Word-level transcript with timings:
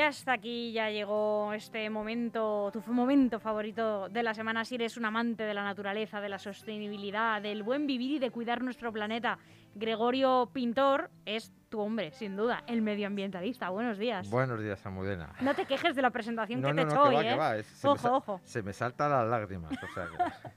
ya 0.00 0.08
está 0.08 0.32
aquí, 0.32 0.72
ya 0.72 0.88
llegó 0.88 1.52
este 1.52 1.90
momento, 1.90 2.70
tu 2.72 2.80
momento 2.90 3.38
favorito 3.38 4.08
de 4.08 4.22
la 4.22 4.32
semana. 4.32 4.64
Si 4.64 4.76
eres 4.76 4.96
un 4.96 5.04
amante 5.04 5.42
de 5.42 5.52
la 5.52 5.62
naturaleza, 5.62 6.22
de 6.22 6.30
la 6.30 6.38
sostenibilidad, 6.38 7.42
del 7.42 7.62
buen 7.62 7.86
vivir 7.86 8.12
y 8.12 8.18
de 8.18 8.30
cuidar 8.30 8.62
nuestro 8.62 8.94
planeta, 8.94 9.38
Gregorio 9.74 10.48
Pintor 10.54 11.10
es 11.26 11.52
tu 11.68 11.80
hombre, 11.80 12.12
sin 12.12 12.34
duda, 12.34 12.64
el 12.66 12.80
medioambientalista. 12.80 13.68
Buenos 13.68 13.98
días. 13.98 14.30
Buenos 14.30 14.58
días, 14.62 14.84
Amudena. 14.86 15.34
No 15.42 15.54
te 15.54 15.66
quejes 15.66 15.94
de 15.94 16.00
la 16.00 16.10
presentación 16.10 16.62
que 16.62 16.72
te 16.72 16.80
he 16.80 16.84
no, 16.86 16.90
hecho 16.90 17.02
hoy, 17.02 17.16
va, 17.16 17.22
¿eh? 17.22 17.36
va. 17.36 17.62
Se 17.62 17.86
ojo, 17.86 18.08
me 18.08 18.16
ojo. 18.16 18.40
Se 18.44 18.62
me 18.62 18.72
saltan 18.72 19.10
las 19.10 19.26
lágrimas. 19.26 19.72
O 19.72 19.92
sea 19.92 20.08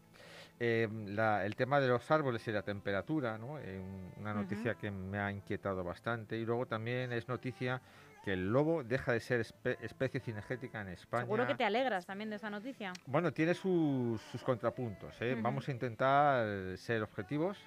Eh, 0.62 0.88
la- 1.08 1.46
el 1.46 1.56
tema 1.58 1.82
de 1.82 1.90
los 1.90 2.10
árboles 2.10 2.48
y 2.48 2.52
la 2.54 2.62
temperatura, 2.62 3.38
¿no? 3.38 3.60
Eh, 3.60 3.78
un- 3.80 4.14
una 4.22 4.34
noticia 4.34 4.76
que 4.76 4.90
me 4.92 5.20
ha 5.20 5.30
inquietado 5.30 5.84
bastante. 5.84 6.38
Y 6.38 6.46
luego 6.46 6.66
también 6.66 7.12
es 7.12 7.28
noticia 7.28 7.82
que 8.24 8.34
el 8.34 8.48
lobo 8.52 8.84
deja 8.84 9.12
de 9.12 9.20
ser 9.20 9.42
espe- 9.42 9.78
especie 9.82 10.20
cinegética 10.20 10.82
en 10.82 10.88
España. 10.90 11.24
Seguro 11.26 11.46
que 11.46 11.56
te 11.56 11.66
alegras 11.66 12.06
también 12.06 12.30
de 12.30 12.38
esta 12.38 12.50
noticia. 12.50 12.94
Bueno, 13.06 13.34
tiene 13.34 13.54
sus, 13.54 14.22
sus 14.22 14.42
contrapuntos. 14.44 15.14
¿eh? 15.22 15.36
Vamos 15.42 15.68
a 15.68 15.72
intentar 15.72 16.78
ser 16.78 17.04
objetivos, 17.04 17.58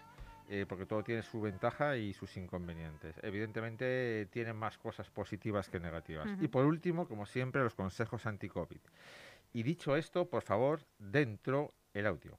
eh, 0.48 0.64
porque 0.66 0.86
todo 0.86 1.02
tiene 1.04 1.22
su 1.22 1.40
ventaja 1.42 1.96
y 1.98 2.12
sus 2.14 2.36
inconvenientes. 2.38 3.14
Evidentemente, 3.22 4.28
tiene 4.32 4.52
más 4.54 4.78
cosas 4.78 5.10
positivas 5.10 5.68
que 5.68 5.78
negativas. 5.78 6.26
Y 6.40 6.48
por 6.48 6.64
último, 6.64 7.06
como 7.06 7.26
siempre, 7.26 7.62
los 7.62 7.74
consejos 7.74 8.24
anti-COVID. 8.24 8.80
Y 9.52 9.62
dicho 9.62 9.94
esto, 9.96 10.28
por 10.28 10.42
favor, 10.42 10.80
dentro 10.98 11.74
el 11.92 12.06
audio. 12.06 12.38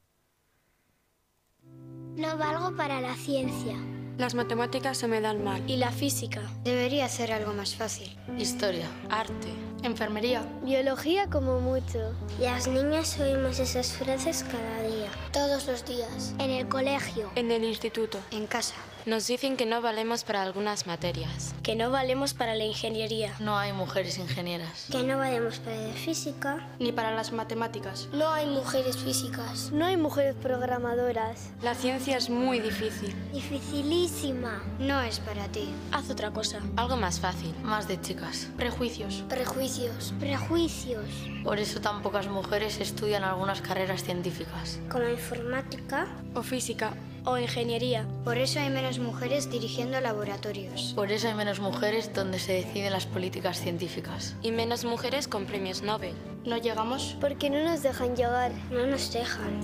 No 2.16 2.38
valgo 2.38 2.76
para 2.76 3.00
la 3.02 3.14
ciencia. 3.16 3.76
Las 4.18 4.34
matemáticas 4.34 4.98
se 4.98 5.08
me 5.08 5.22
dan 5.22 5.44
mal. 5.44 5.62
Y 5.70 5.78
la 5.78 5.92
física. 5.92 6.42
Debería 6.64 7.08
ser 7.08 7.32
algo 7.32 7.54
más 7.54 7.76
fácil. 7.76 8.18
Historia, 8.38 8.88
arte, 9.10 9.50
Enfermería. 9.84 10.42
Biología 10.64 11.30
como 11.30 11.60
mucho. 11.60 12.14
Las 12.40 12.68
niñas 12.68 13.20
oímos 13.20 13.60
esas 13.60 13.94
frases 13.94 14.44
cada 14.44 14.82
día. 14.82 15.10
Todos 15.32 15.68
los 15.68 15.86
días. 15.86 16.34
En 16.40 16.50
el 16.50 16.68
colegio. 16.68 17.30
En 17.36 17.52
el 17.52 17.64
instituto. 17.64 18.18
En 18.32 18.48
casa. 18.48 18.76
Nos 19.08 19.26
dicen 19.26 19.56
que 19.56 19.66
no 19.66 19.82
valemos 19.82 20.26
para 20.26 20.42
algunas 20.44 20.86
materias. 20.86 21.56
Que 21.64 21.76
no 21.76 21.90
valemos 21.90 22.34
para 22.34 22.56
la 22.56 22.66
ingeniería. 22.66 23.34
No 23.40 23.58
hay 23.58 23.72
mujeres 23.72 24.18
ingenieras. 24.18 24.88
Que 24.92 25.02
no 25.02 25.18
valemos 25.18 25.60
para 25.60 25.78
la 25.78 25.94
física. 25.94 26.68
Ni 26.78 26.92
para 26.92 27.16
las 27.16 27.32
matemáticas. 27.32 28.10
No 28.12 28.30
hay 28.30 28.46
mujeres 28.48 28.98
físicas. 28.98 29.72
No 29.72 29.86
hay 29.86 29.96
mujeres 29.96 30.36
programadoras. 30.36 31.52
La 31.62 31.74
ciencia 31.74 32.18
es 32.18 32.30
muy 32.30 32.60
difícil. 32.60 33.16
Dificilísima. 33.32 34.62
No 34.78 35.00
es 35.00 35.22
para 35.22 35.48
ti. 35.48 35.70
Haz 35.94 36.10
otra 36.10 36.32
cosa. 36.32 36.60
Algo 36.76 36.98
más 36.98 37.22
fácil, 37.22 37.56
más 37.64 37.88
de 37.88 38.02
chicas. 38.02 38.50
Prejuicios. 38.58 39.24
Prejuicios. 39.30 40.14
Prejuicios. 40.20 41.06
Por 41.46 41.60
eso 41.60 41.80
tan 41.80 42.02
pocas 42.02 42.28
mujeres 42.28 42.82
estudian 42.82 43.24
algunas 43.24 43.62
carreras 43.62 44.04
científicas. 44.04 44.80
Como 44.92 45.08
informática 45.08 46.08
O 46.36 46.44
física. 46.44 46.94
O 47.28 47.38
ingeniería. 47.38 48.08
Por 48.24 48.38
eso 48.38 48.60
hay 48.60 48.70
menos 48.70 49.00
mujeres 49.00 49.50
dirigiendo 49.52 50.00
laboratorios. 50.00 50.94
Por 50.96 51.12
eso 51.12 51.28
hay 51.28 51.34
menos 51.34 51.60
mujeres 51.60 52.14
donde 52.14 52.40
se 52.40 52.54
deciden 52.54 52.94
las 52.94 53.06
políticas 53.06 53.60
científicas. 53.60 54.36
Y 54.42 54.52
menos 54.52 54.86
mujeres 54.86 55.28
con 55.28 55.46
premios 55.46 55.82
Nobel. 55.82 56.14
No 56.46 56.58
llegamos. 56.58 57.18
Porque 57.20 57.50
no 57.50 57.62
nos 57.64 57.84
dejan 57.84 58.16
llegar. 58.16 58.52
No 58.72 58.88
nos 58.88 59.12
dejan. 59.12 59.60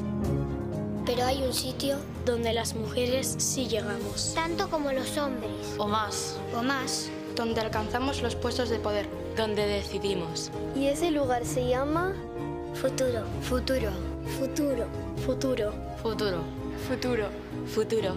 Pero 1.05 1.23
hay 1.25 1.41
un 1.41 1.53
sitio 1.53 1.97
donde 2.25 2.51
las 2.53 2.75
mujeres 2.75 3.35
sí 3.37 3.67
llegamos. 3.67 4.33
Tanto 4.35 4.69
como 4.69 4.91
los 4.91 5.17
hombres. 5.17 5.51
O 5.77 5.87
más, 5.87 6.37
O 6.57 6.61
más. 6.61 7.09
Donde 7.35 7.61
alcanzamos 7.61 8.21
los 8.21 8.35
puestos 8.35 8.69
de 8.69 8.77
poder. 8.79 9.07
donde 9.37 9.65
decidimos. 9.65 10.51
Y 10.75 10.85
ese 10.87 11.09
lugar 11.09 11.43
se 11.45 11.67
llama 11.67 12.13
futuro. 12.75 13.23
Futuro. 13.41 13.89
Futuro. 14.37 14.85
Futuro. 15.25 15.71
Futuro, 16.03 16.03
Futuro. 16.03 16.43
futuro. 16.87 17.42
Futuro. 17.67 18.15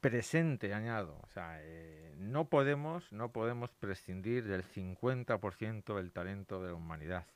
Presente, 0.00 0.72
añado. 0.74 1.18
O 1.22 1.26
sea, 1.28 1.58
eh, 1.62 2.14
no 2.18 2.48
podemos, 2.48 3.12
no 3.12 3.32
podemos 3.32 3.70
prescindir 3.72 4.44
del 4.44 4.64
50% 4.64 5.96
del 5.96 6.12
talento 6.12 6.62
de 6.62 6.68
la 6.68 6.74
humanidad. 6.74 7.26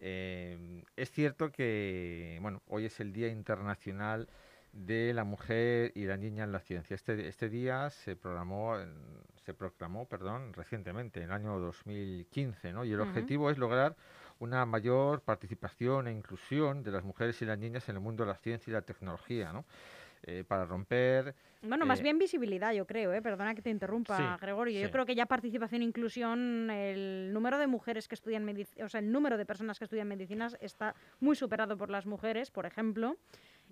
Eh, 0.00 0.84
es 0.96 1.10
cierto 1.10 1.52
que, 1.52 2.38
bueno, 2.42 2.62
hoy 2.68 2.86
es 2.86 3.00
el 3.00 3.12
Día 3.12 3.28
Internacional 3.28 4.28
de 4.72 5.12
la 5.14 5.24
Mujer 5.24 5.92
y 5.94 6.04
la 6.06 6.16
Niña 6.16 6.44
en 6.44 6.52
la 6.52 6.60
Ciencia. 6.60 6.94
Este, 6.94 7.28
este 7.28 7.48
día 7.48 7.90
se 7.90 8.16
programó, 8.16 8.76
se 9.44 9.52
proclamó, 9.54 10.06
perdón, 10.08 10.52
recientemente, 10.54 11.20
en 11.20 11.26
el 11.26 11.32
año 11.32 11.58
2015, 11.58 12.72
¿no? 12.72 12.84
Y 12.84 12.92
el 12.92 13.00
objetivo 13.00 13.50
es 13.50 13.58
lograr 13.58 13.96
una 14.38 14.64
mayor 14.66 15.20
participación 15.20 16.08
e 16.08 16.12
inclusión 16.12 16.82
de 16.82 16.90
las 16.90 17.04
mujeres 17.04 17.40
y 17.42 17.44
las 17.44 17.58
niñas 17.58 17.88
en 17.88 17.96
el 17.96 18.02
mundo 18.02 18.24
de 18.24 18.30
la 18.32 18.38
ciencia 18.38 18.70
y 18.70 18.74
la 18.74 18.82
tecnología, 18.82 19.52
¿no? 19.52 19.64
Eh, 20.24 20.44
para 20.46 20.64
romper 20.64 21.34
Bueno, 21.62 21.84
más 21.84 21.98
Eh, 21.98 22.04
bien 22.04 22.16
visibilidad, 22.16 22.72
yo 22.72 22.86
creo, 22.86 23.12
¿eh? 23.12 23.20
Perdona 23.20 23.56
que 23.56 23.62
te 23.62 23.70
interrumpa, 23.70 24.16
Sí, 24.16 24.22
Gregorio. 24.40 24.80
Yo 24.80 24.86
sí. 24.86 24.92
creo 24.92 25.04
que 25.04 25.16
ya 25.16 25.26
participación 25.26 25.82
e 25.82 25.84
inclusión, 25.84 26.70
el 26.70 27.32
número 27.32 27.58
de 27.58 27.66
mujeres 27.66 28.06
que 28.06 28.14
estudian 28.14 28.44
medicina, 28.44 28.84
o 28.86 28.88
sea, 28.88 29.00
el 29.00 29.10
número 29.10 29.36
de 29.36 29.44
personas 29.46 29.78
que 29.80 29.84
estudian 29.84 30.06
medicinas 30.06 30.56
está 30.60 30.94
muy 31.18 31.34
superado 31.34 31.76
por 31.76 31.90
las 31.90 32.06
mujeres, 32.06 32.52
por 32.52 32.66
ejemplo, 32.66 33.16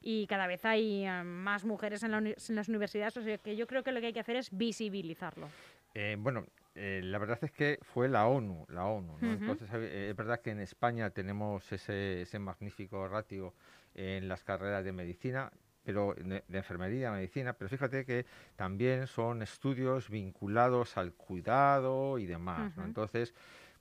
y 0.00 0.26
cada 0.26 0.46
vez 0.46 0.64
hay 0.64 1.04
eh, 1.06 1.22
más 1.24 1.64
mujeres 1.64 2.02
en, 2.02 2.10
la 2.12 2.18
uni- 2.18 2.34
en 2.48 2.54
las 2.56 2.68
universidades, 2.68 3.16
o 3.16 3.22
sea 3.22 3.38
que 3.38 3.56
yo 3.56 3.66
creo 3.66 3.82
que 3.82 3.92
lo 3.92 4.00
que 4.00 4.06
hay 4.06 4.12
que 4.12 4.20
hacer 4.20 4.36
es 4.36 4.48
visibilizarlo. 4.56 5.48
Eh, 5.94 6.16
bueno, 6.18 6.46
eh, 6.74 7.00
la 7.02 7.18
verdad 7.18 7.38
es 7.42 7.50
que 7.50 7.78
fue 7.82 8.08
la 8.08 8.26
ONU, 8.26 8.64
la 8.68 8.84
ONU, 8.86 9.18
¿no? 9.18 9.32
Entonces, 9.32 9.68
eh, 9.72 10.08
es 10.10 10.16
verdad 10.16 10.40
que 10.40 10.50
en 10.50 10.60
España 10.60 11.10
tenemos 11.10 11.70
ese, 11.72 12.22
ese 12.22 12.38
magnífico 12.38 13.08
ratio 13.08 13.54
en 13.94 14.28
las 14.28 14.44
carreras 14.44 14.84
de 14.84 14.92
medicina, 14.92 15.50
pero 15.82 16.14
de, 16.14 16.44
de 16.46 16.58
enfermería, 16.58 17.10
medicina, 17.10 17.54
pero 17.54 17.68
fíjate 17.68 18.04
que 18.04 18.24
también 18.54 19.06
son 19.08 19.42
estudios 19.42 20.08
vinculados 20.10 20.96
al 20.96 21.12
cuidado 21.14 22.18
y 22.18 22.26
demás, 22.26 22.76
¿no? 22.76 22.84
Entonces, 22.84 23.34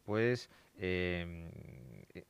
pues 0.09 0.50
eh, 0.79 1.51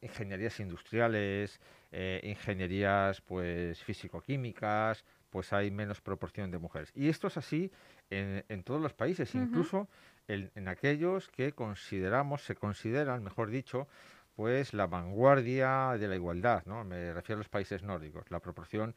ingenierías 0.01 0.59
industriales, 0.59 1.61
eh, 1.93 2.19
ingenierías 2.23 3.21
pues 3.21 3.81
físico-químicas, 3.81 5.05
pues 5.29 5.53
hay 5.53 5.71
menos 5.71 6.01
proporción 6.01 6.51
de 6.51 6.57
mujeres. 6.57 6.91
Y 6.93 7.07
esto 7.07 7.27
es 7.27 7.37
así 7.37 7.71
en, 8.09 8.43
en 8.49 8.63
todos 8.63 8.81
los 8.81 8.93
países, 8.93 9.33
incluso 9.33 9.87
en, 10.27 10.51
en 10.55 10.67
aquellos 10.67 11.29
que 11.29 11.53
consideramos, 11.53 12.43
se 12.43 12.55
consideran, 12.55 13.23
mejor 13.23 13.49
dicho, 13.49 13.87
pues 14.35 14.73
la 14.73 14.85
vanguardia 14.85 15.95
de 15.97 16.09
la 16.09 16.15
igualdad, 16.15 16.63
¿no? 16.65 16.83
Me 16.83 17.13
refiero 17.13 17.37
a 17.37 17.43
los 17.43 17.49
países 17.49 17.81
nórdicos. 17.81 18.29
La 18.29 18.41
proporción 18.41 18.93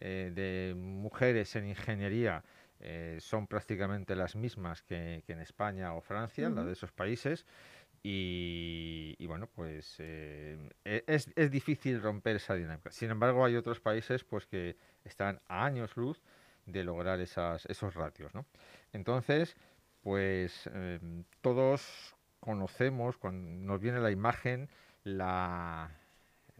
eh, 0.00 0.32
de 0.34 0.74
mujeres 0.76 1.54
en 1.54 1.68
ingeniería 1.68 2.42
eh, 2.80 3.18
son 3.20 3.46
prácticamente 3.46 4.16
las 4.16 4.34
mismas 4.34 4.82
que, 4.82 5.22
en 5.26 5.38
España 5.38 5.94
o 5.94 6.00
Francia, 6.00 6.50
la 6.50 6.64
de 6.64 6.72
esos 6.72 6.90
países. 6.90 7.46
Y, 8.06 9.26
bueno, 9.26 9.48
pues 9.54 9.96
eh, 9.98 10.58
e, 10.84 11.04
es, 11.06 11.32
es, 11.36 11.50
difícil 11.50 12.02
romper 12.02 12.36
esa 12.36 12.54
dinámica. 12.54 12.92
Sin 12.92 13.10
embargo, 13.10 13.46
hay 13.46 13.56
otros 13.56 13.80
países 13.80 14.24
pues 14.24 14.44
que 14.44 14.76
están 15.04 15.40
a 15.48 15.64
años 15.64 15.96
luz 15.96 16.20
de 16.66 16.84
lograr 16.84 17.20
esas, 17.20 17.64
esos 17.64 17.94
ratios. 17.94 18.34
¿no? 18.34 18.44
Entonces, 18.92 19.56
pues 20.02 20.66
em, 20.74 21.24
todos 21.40 22.14
conocemos, 22.40 23.16
cuando 23.16 23.50
nos 23.50 23.80
viene 23.80 24.00
la 24.00 24.10
imagen, 24.10 24.68
la, 25.04 25.90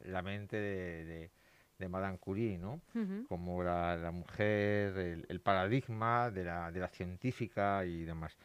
la 0.03 0.23
mente 0.23 0.57
de 0.57 1.31
de 1.79 1.89
Madame 1.89 2.19
Curie, 2.19 2.59
¿no? 2.59 2.81
Como 3.29 3.63
la, 3.63 4.11
mujer, 4.13 5.25
el, 5.29 5.41
paradigma 5.41 6.31
de 6.31 6.45
la, 6.45 6.71
de 6.71 6.81
la, 6.81 6.89
científica 6.89 7.85
y 7.85 8.05
demás. 8.05 8.37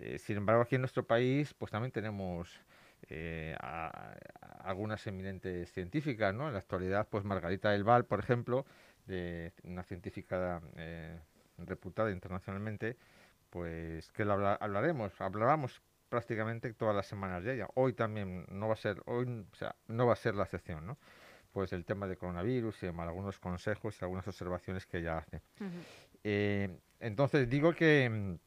Eh, 0.00 0.18
sin 0.18 0.38
embargo, 0.38 0.62
aquí 0.62 0.76
en 0.76 0.80
nuestro 0.82 1.06
país, 1.06 1.54
pues 1.54 1.70
también 1.70 1.92
tenemos 1.92 2.60
eh, 3.08 3.54
algunas 4.60 5.06
eminentes 5.06 5.70
científicas, 5.72 6.34
¿no? 6.34 6.48
En 6.48 6.54
la 6.54 6.58
actualidad, 6.58 7.08
pues 7.08 7.24
Margarita 7.24 7.70
del 7.70 7.84
Val, 7.84 8.04
por 8.06 8.20
ejemplo, 8.20 8.66
de 9.06 9.52
una 9.64 9.82
científica 9.82 10.60
eh, 10.76 11.18
reputada 11.58 12.10
internacionalmente, 12.10 12.96
pues 13.50 14.10
que 14.12 14.22
hablaremos, 14.22 15.20
hablaremos 15.20 15.82
prácticamente 16.08 16.72
todas 16.72 16.96
las 16.96 17.06
semanas 17.06 17.44
de 17.44 17.54
ella. 17.54 17.68
Hoy 17.74 17.92
también 17.92 18.46
no 18.50 18.68
va 18.68 18.74
a 18.74 18.76
ser, 18.76 19.02
hoy, 19.06 19.46
o 19.52 19.56
sea, 19.56 19.76
no 19.86 20.06
va 20.06 20.14
a 20.14 20.16
ser 20.16 20.34
la 20.34 20.44
excepción, 20.44 20.86
¿no? 20.86 20.98
pues 21.52 21.72
el 21.72 21.84
tema 21.84 22.06
de 22.06 22.16
coronavirus 22.16 22.82
y 22.82 22.86
algunos 22.86 23.38
consejos 23.38 23.96
y 24.00 24.04
algunas 24.04 24.26
observaciones 24.26 24.86
que 24.86 24.98
ella 24.98 25.18
hace. 25.18 25.42
Eh, 26.22 26.78
entonces 27.00 27.48
digo 27.48 27.72
que, 27.72 28.38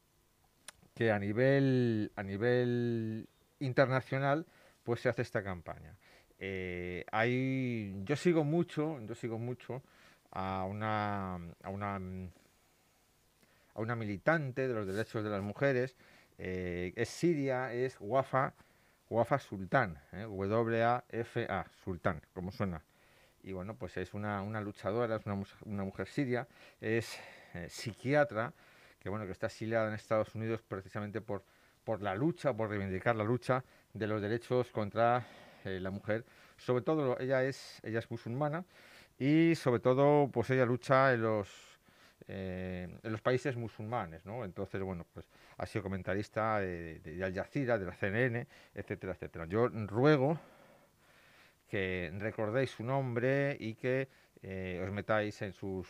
que 0.96 1.12
a 1.12 1.20
nivel 1.20 2.12
a 2.16 2.24
nivel 2.24 3.28
internacional 3.60 4.46
pues 4.84 5.02
se 5.02 5.10
hace 5.10 5.22
esta 5.22 5.44
campaña. 5.44 5.96
Eh, 6.40 7.06
hay, 7.12 7.94
yo 8.04 8.16
sigo 8.16 8.44
mucho, 8.44 9.00
yo 9.06 9.16
sigo 9.16 9.40
mucho 9.40 9.82
a 10.32 10.66
una, 10.66 11.36
a 11.36 11.70
una 11.70 11.96
a 13.76 13.82
una 13.82 13.96
militante 13.96 14.68
de 14.68 14.74
los 14.74 14.86
derechos 14.86 15.24
de 15.24 15.30
las 15.30 15.42
mujeres, 15.42 15.96
eh, 16.38 16.94
es 16.96 17.10
siria, 17.10 17.74
es 17.74 17.98
Wafa, 18.00 18.54
Wafa 19.10 19.40
Sultán, 19.40 20.00
W-A-F-A, 20.12 21.66
Sultán, 21.84 22.22
como 22.34 22.52
suena 22.52 22.84
y 23.44 23.52
bueno, 23.52 23.76
pues 23.76 23.98
es 23.98 24.14
una, 24.14 24.42
una 24.42 24.62
luchadora, 24.62 25.18
es 25.18 25.26
una, 25.26 25.44
una 25.66 25.84
mujer 25.84 26.08
siria, 26.08 26.48
es 26.80 27.20
eh, 27.54 27.68
psiquiatra, 27.70 28.54
que 29.04 29.10
bueno, 29.10 29.26
que 29.26 29.34
está 29.34 29.48
exiliada 29.48 29.90
en 29.90 29.94
Estados 29.94 30.34
Unidos 30.34 30.62
precisamente 30.66 31.20
por, 31.20 31.44
por 31.84 32.02
la 32.02 32.16
lucha, 32.16 32.54
por 32.54 32.70
reivindicar 32.70 33.18
la 33.18 33.26
lucha 33.26 33.64
de 33.94 34.08
los 34.08 34.22
derechos 34.22 34.72
contra 34.72 35.28
eh, 35.66 35.80
la 35.82 35.92
mujer. 35.92 36.24
Sobre 36.58 36.84
todo 36.84 37.20
ella 37.20 37.44
es, 37.44 37.82
ella 37.84 38.00
es 38.00 38.10
musulmana 38.10 38.64
y 39.20 39.56
sobre 39.56 39.82
todo 39.82 40.30
pues 40.32 40.50
ella 40.52 40.66
lucha 40.66 41.14
en 41.14 41.22
los, 41.22 41.50
eh, 42.30 42.98
en 43.04 43.12
los 43.12 43.22
países 43.22 43.58
musulmanes, 43.58 44.26
¿no? 44.26 44.46
Entonces, 44.46 44.82
bueno, 44.82 45.06
pues 45.14 45.30
ha 45.58 45.66
sido 45.66 45.84
comentarista 45.84 46.60
de, 46.60 47.22
Al 47.22 47.34
Jazeera, 47.34 47.78
de 47.78 47.86
la 47.86 47.94
CNN, 47.94 48.48
etcétera, 48.74 49.14
etcétera. 49.14 49.46
Yo 49.46 49.68
ruego 49.68 50.40
que 51.68 52.10
recordéis 52.20 52.72
su 52.72 52.84
nombre 52.84 53.58
y 53.60 53.76
que 53.76 54.08
eh, 54.42 54.82
os 54.82 54.92
metáis 54.92 55.42
en 55.42 55.52
sus, 55.52 55.88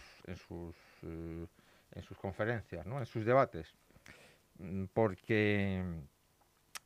en 1.95 2.03
sus 2.03 2.17
conferencias, 2.17 2.85
¿no? 2.85 2.99
en 2.99 3.05
sus 3.05 3.25
debates, 3.25 3.73
mm, 4.59 4.85
porque 4.93 5.83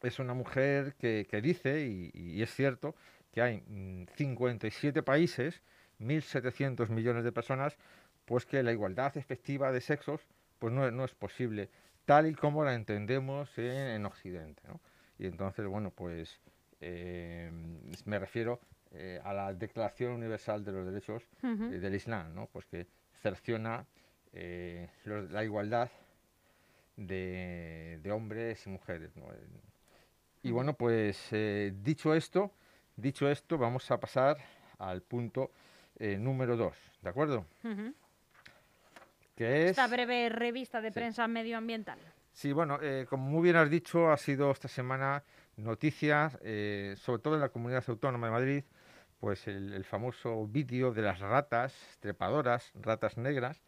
es 0.01 0.19
una 0.19 0.33
mujer 0.33 0.95
que, 1.00 1.27
que 1.30 1.42
dice, 1.42 1.86
y, 1.86 2.42
es 2.42 2.54
cierto, 2.54 2.95
que 3.31 3.42
hay 3.42 3.63
57 4.15 5.01
mm, 5.01 5.04
países, 5.04 5.62
1.700 6.00 6.89
millones 6.89 7.24
de 7.24 7.31
personas, 7.31 7.77
pues 8.25 8.45
que 8.45 8.62
la 8.62 8.71
igualdad 8.71 9.18
efectiva 9.18 9.71
de 9.71 9.81
sexos 9.81 10.21
pues 10.59 10.74
no, 10.74 10.89
no 10.92 11.06
es 11.06 11.13
posible, 11.13 11.69
tal 12.06 12.27
y 12.27 12.33
como 12.33 12.63
la 12.63 12.74
entendemos 12.74 13.57
en, 13.57 14.06
Occidente. 14.06 14.62
¿no? 14.68 14.80
Y 15.19 15.27
entonces, 15.27 15.65
bueno, 15.68 15.92
pues 15.92 16.39
eh, 16.81 17.51
me 18.06 18.19
refiero 18.19 18.59
eh, 18.92 19.19
a 19.24 19.33
la 19.33 19.54
Declaración 19.54 20.13
Universal 20.13 20.63
de 20.63 20.71
los 20.71 20.86
Derechos 20.86 21.24
eh, 21.44 21.48
del 21.48 21.95
Islam, 21.95 22.33
¿no? 22.33 22.48
pues 22.48 22.65
que 22.65 22.88
cerciona 23.21 23.86
eh, 24.33 24.89
la 25.06 25.44
igualdad 25.44 25.89
de, 26.95 28.00
hombres 28.12 28.65
y 28.65 28.69
mujeres. 28.69 29.12
Y 30.44 30.51
bueno, 30.51 30.74
pues 30.74 31.29
dicho 31.83 32.13
esto, 32.13 32.51
dicho 32.95 33.29
esto, 33.29 33.57
vamos 33.57 33.89
a 33.91 34.00
pasar 34.00 34.38
al 34.79 35.01
punto 35.01 35.51
número 36.00 36.56
dos, 36.56 36.75
¿de 37.01 37.09
acuerdo? 37.09 37.45
que 39.35 39.65
es... 39.65 39.71
Esta 39.71 39.88
breve 39.88 40.30
revista 40.30 40.81
de 40.81 40.91
prensa 40.91 41.27
medioambiental. 41.27 42.00
Sí, 42.31 42.51
bueno, 42.51 42.80
como 43.09 43.30
muy 43.30 43.44
bien 43.44 43.56
has 43.56 43.69
dicho, 43.69 44.12
ha 44.12 44.18
sido 44.18 44.51
esta 44.51 44.68
semana 44.68 45.23
noticias, 45.57 46.33
sobre 46.33 47.21
todo 47.21 47.35
en 47.35 47.41
la 47.41 47.50
Comunidad 47.50 47.83
Autónoma 47.88 48.27
de 48.27 48.31
Madrid, 48.31 48.63
pues 49.19 49.47
el, 49.47 49.83
famoso 49.83 50.47
vídeo 50.47 50.94
de 50.94 51.01
las 51.01 51.19
ratas 51.19 51.73
trepadoras, 52.00 52.71
ratas 52.75 53.18
negras, 53.18 53.62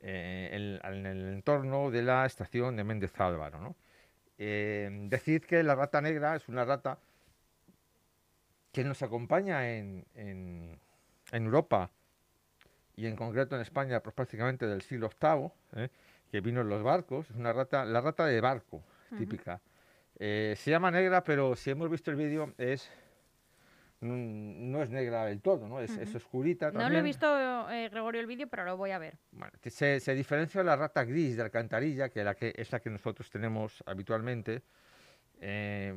eh, 0.00 0.80
en, 0.82 1.06
el 1.06 1.34
entorno 1.34 1.90
de 1.90 2.02
la 2.02 2.24
estación 2.24 2.76
de 2.76 2.84
Méndez 2.84 3.18
Álvaro. 3.20 3.60
¿no? 3.60 3.76
Eh, 4.38 4.88
decid 5.08 5.42
que 5.44 5.62
la 5.62 5.74
rata 5.74 6.00
negra 6.00 6.36
es 6.36 6.48
una 6.48 6.64
rata 6.64 6.98
que 8.72 8.84
nos 8.84 9.02
acompaña 9.02 9.70
en, 9.70 10.06
en, 10.14 10.78
Europa 11.32 11.90
y 12.96 13.06
en 13.06 13.16
concreto 13.16 13.56
en 13.56 13.62
España 13.62 14.00
pues, 14.00 14.14
prácticamente 14.14 14.66
del 14.66 14.82
siglo 14.82 15.10
VIII, 15.20 15.50
¿eh? 15.84 15.88
que 16.30 16.40
vino 16.40 16.60
en 16.60 16.68
los 16.68 16.82
barcos, 16.82 17.28
es 17.30 17.36
una 17.36 17.52
rata, 17.52 17.84
la 17.84 18.00
rata 18.00 18.26
de 18.26 18.40
barco 18.40 18.82
típica. 19.18 19.60
se 20.18 20.56
llama 20.66 20.90
negra, 20.90 21.24
pero 21.24 21.56
si 21.56 21.70
hemos 21.70 21.90
visto 21.90 22.10
el 22.10 22.16
vídeo 22.16 22.54
es 22.58 22.90
no, 24.00 24.82
es 24.82 24.90
negra 24.90 25.26
del 25.26 25.42
todo, 25.42 25.68
¿no? 25.68 25.80
Es, 25.80 26.14
oscurita 26.14 26.72
también. 26.72 26.88
No 26.88 26.92
lo 26.92 26.98
he 26.98 27.02
visto, 27.02 27.70
eh, 27.70 27.88
Gregorio, 27.90 28.20
el 28.20 28.26
vídeo, 28.26 28.48
pero 28.48 28.64
lo 28.64 28.76
voy 28.76 28.92
a 28.92 28.98
ver. 28.98 29.18
Bueno, 29.32 29.52
se, 29.62 30.00
se, 30.00 30.14
diferencia 30.14 30.62
la 30.62 30.76
rata 30.76 31.04
gris 31.04 31.36
de 31.36 31.42
alcantarilla, 31.42 32.08
que, 32.08 32.24
la 32.24 32.34
que 32.34 32.54
es 32.56 32.72
la 32.72 32.80
que 32.80 32.88
nosotros 32.88 33.28
tenemos 33.30 33.84
habitualmente, 33.86 34.62
eh, 35.40 35.94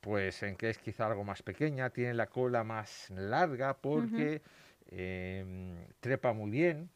pues 0.00 0.42
en 0.42 0.56
que 0.56 0.70
es 0.70 0.78
quizá 0.78 1.06
algo 1.06 1.24
más 1.24 1.42
pequeña, 1.42 1.90
tiene 1.90 2.14
la 2.14 2.26
cola 2.26 2.64
más 2.64 3.10
larga 3.10 3.74
porque 3.74 4.42
eh, 4.88 5.86
trepa 6.00 6.32
muy 6.32 6.50
bien 6.50 6.90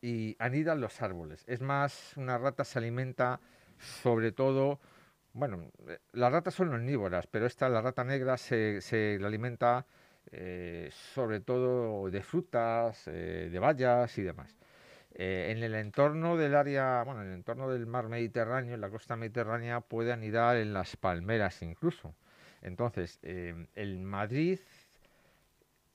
y 0.00 0.36
anida 0.38 0.72
en 0.72 0.80
los 0.80 1.02
árboles. 1.02 1.44
Es 1.46 1.60
más, 1.60 2.16
una 2.16 2.38
rata 2.38 2.64
se 2.64 2.78
alimenta 2.78 3.40
sobre 3.78 4.32
todo 4.32 4.80
bueno, 5.32 5.70
eh, 5.88 5.98
las 6.12 6.32
ratas 6.32 6.54
son 6.54 6.72
omnívoras, 6.72 7.26
pero 7.26 7.46
esta, 7.46 7.68
la 7.68 7.80
rata 7.80 8.04
negra, 8.04 8.36
se, 8.36 8.80
alimenta 9.22 9.86
eh, 10.32 10.90
sobre 10.92 11.40
todo 11.40 12.10
de 12.10 12.22
frutas, 12.22 13.06
eh, 13.06 13.48
de 13.50 13.58
bayas 13.58 14.16
y 14.18 14.22
demás. 14.22 14.56
en 15.14 15.62
el 15.62 15.74
entorno 15.74 16.36
del 16.36 16.54
área, 16.54 17.02
bueno, 17.04 17.22
en 17.22 17.28
el 17.28 17.34
entorno 17.34 17.68
del 17.70 17.86
mar 17.86 18.08
Mediterráneo, 18.08 18.74
en 18.74 18.80
la 18.80 18.90
costa 18.90 19.16
mediterránea, 19.16 19.80
puede 19.80 20.12
anidar 20.12 20.56
en 20.56 20.72
las 20.72 20.96
palmeras 20.96 21.62
incluso. 21.62 22.14
Entonces, 22.62 23.18
el 23.22 23.98
Madrid 24.00 24.60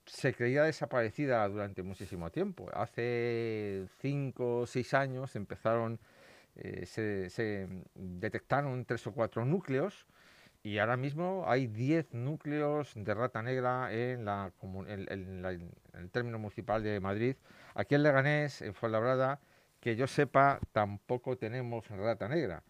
se 0.05 0.33
creía 0.33 0.63
desaparecida 0.63 1.47
durante 1.47 1.83
muchísimo 1.83 2.29
tiempo. 2.31 2.69
Hace 2.73 3.87
cinco 3.99 4.59
o 4.59 4.67
seis 4.67 4.93
años 4.93 5.35
empezaron 5.35 5.99
eh, 6.55 6.85
se, 6.85 7.67
detectaron 7.95 8.85
tres 8.85 9.05
o 9.07 9.11
cuatro 9.11 9.45
núcleos 9.45 10.05
y 10.61 10.77
ahora 10.77 10.97
mismo 10.97 11.43
hay 11.47 11.67
10 11.67 12.13
núcleos 12.13 12.93
de 12.95 13.13
rata 13.13 13.41
negra 13.41 13.91
en, 13.91 14.27
el 14.27 16.09
término 16.11 16.39
municipal 16.39 16.81
de 16.83 16.99
Madrid. 17.01 17.35
Aquí 17.75 17.95
en 17.95 18.03
Leganés, 18.03 18.61
en 18.61 18.73
Fuenlabrada, 18.73 19.41
que 19.81 19.95
yo 19.97 20.07
sepa, 20.07 20.59
tampoco 20.71 21.37
tenemos 21.37 21.89
rata 21.89 22.29
negra, 22.29 22.63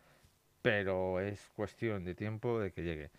pero 0.64 1.20
es 1.20 1.50
cuestión 1.56 2.04
de 2.04 2.16
tiempo 2.16 2.60
de 2.60 2.72
que 2.72 2.84
llegue. 2.84 3.12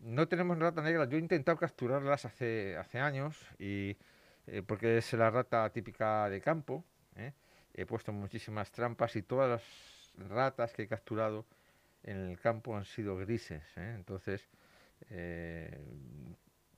No 0.00 0.26
tenemos 0.28 0.58
rata 0.58 0.82
negra, 0.82 1.04
yo 1.08 1.16
he 1.18 1.20
intentado 1.20 1.56
capturarlas 1.56 2.24
hace, 2.24 2.76
hace 2.76 2.98
años, 2.98 3.38
y, 3.58 3.96
eh, 4.48 4.62
porque 4.66 4.98
es 4.98 5.12
la 5.12 5.30
rata 5.30 5.70
típica 5.70 6.28
de 6.28 6.40
campo. 6.40 6.84
¿eh? 7.16 7.32
He 7.74 7.86
puesto 7.86 8.12
muchísimas 8.12 8.72
trampas 8.72 9.14
y 9.16 9.22
todas 9.22 9.48
las 9.50 9.95
ratas 10.16 10.72
que 10.72 10.82
he 10.82 10.88
capturado 10.88 11.46
en 12.02 12.30
el 12.30 12.38
campo 12.38 12.76
han 12.76 12.84
sido 12.84 13.16
grises. 13.16 13.62
¿eh? 13.76 13.92
Entonces, 13.94 14.48
eh, 15.10 15.78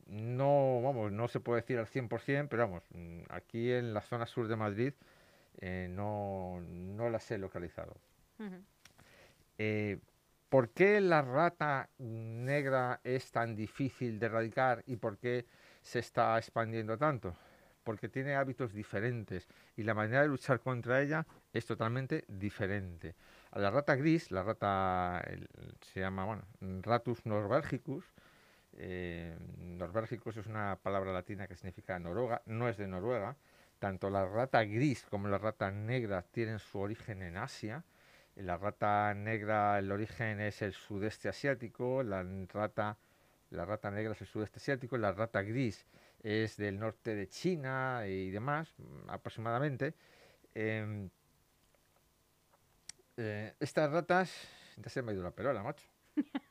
no, 0.07 0.80
vamos, 0.83 1.12
no 1.12 1.28
se 1.28 1.40
puede 1.40 1.61
decir 1.61 1.78
al 1.78 1.87
100%, 1.87 2.49
pero 2.49 2.64
vamos, 2.64 2.83
mm, 2.90 3.23
aquí 3.28 3.73
en 3.73 3.95
la 3.95 4.00
zona 4.00 4.26
sur 4.26 4.49
de 4.49 4.57
Madrid 4.57 4.92
eh, 5.61 5.88
no, 5.90 6.61
no 6.61 7.11
las 7.11 7.30
he 7.30 7.38
localizado. 7.38 7.97
¿Por 10.49 10.71
qué 10.71 11.00
la 11.00 11.21
rata 11.21 11.90
negra 11.99 13.00
es 13.04 13.30
tan 13.30 13.54
difícil 13.54 14.18
de 14.18 14.26
erradicar 14.26 14.83
y 14.87 14.97
por 14.97 15.18
qué 15.18 15.45
se 15.83 15.99
está 15.99 16.38
expandiendo 16.38 16.97
tanto? 16.97 17.37
Porque 17.88 18.11
tiene 18.11 18.35
hábitos 18.35 18.75
diferentes 18.75 19.49
y 19.75 19.83
la 19.83 19.95
manera 19.95 20.21
de 20.21 20.28
luchar 20.28 20.61
contra 20.61 21.00
ella 21.00 21.26
es 21.54 21.64
totalmente 21.64 22.26
diferente. 22.28 23.14
A 23.50 23.59
la 23.61 23.71
rata 23.71 23.97
gris, 23.97 24.30
la 24.30 24.42
rata 24.42 25.25
se 25.80 26.00
llama 26.00 26.26
bueno, 26.26 26.42
Ratus 26.83 27.25
norbergicus, 27.25 28.04
eh, 28.75 29.35
es 30.37 30.47
una 30.47 30.78
palabra 30.83 31.14
latina 31.14 31.47
que 31.49 31.57
significa 31.57 31.99
Noruega, 31.99 32.42
no 32.45 32.68
es 32.68 32.76
de 32.76 32.88
Noruega. 32.88 33.38
Tanto 33.78 34.11
la 34.11 34.26
rata 34.26 34.64
gris 34.64 35.07
como 35.09 35.28
la 35.28 35.38
rata 35.38 35.71
negra 35.71 36.21
tienen 36.21 36.59
su 36.59 36.80
origen 36.80 37.23
en 37.23 37.38
Asia. 37.38 37.87
La 38.37 38.59
rata 38.59 39.14
negra, 39.14 39.78
el 39.78 39.90
origen 39.90 40.42
es 40.42 40.61
el 40.61 40.75
sudeste 40.75 41.30
asiático, 41.30 42.02
la 42.02 42.23
rata, 42.52 42.99
la 43.50 43.64
rata 43.64 43.90
negra 43.90 44.12
es 44.12 44.21
el 44.21 44.26
sudeste 44.26 44.59
asiático, 44.59 44.97
la 44.99 45.12
rata 45.12 45.43
gris 45.43 45.87
es 46.23 46.57
del 46.57 46.78
norte 46.78 47.14
de 47.14 47.28
China 47.28 48.07
y 48.07 48.31
demás, 48.31 48.75
aproximadamente. 49.09 49.95
Em, 50.55 51.09
eh, 53.17 53.55
estas 53.61 53.90
ratas, 53.90 54.33
ya 54.76 54.90
se 54.90 55.02
me 55.02 55.12
ha 55.12 55.14
ido 55.14 55.23
la 55.23 55.31
perola, 55.31 55.62
macho. 55.62 55.87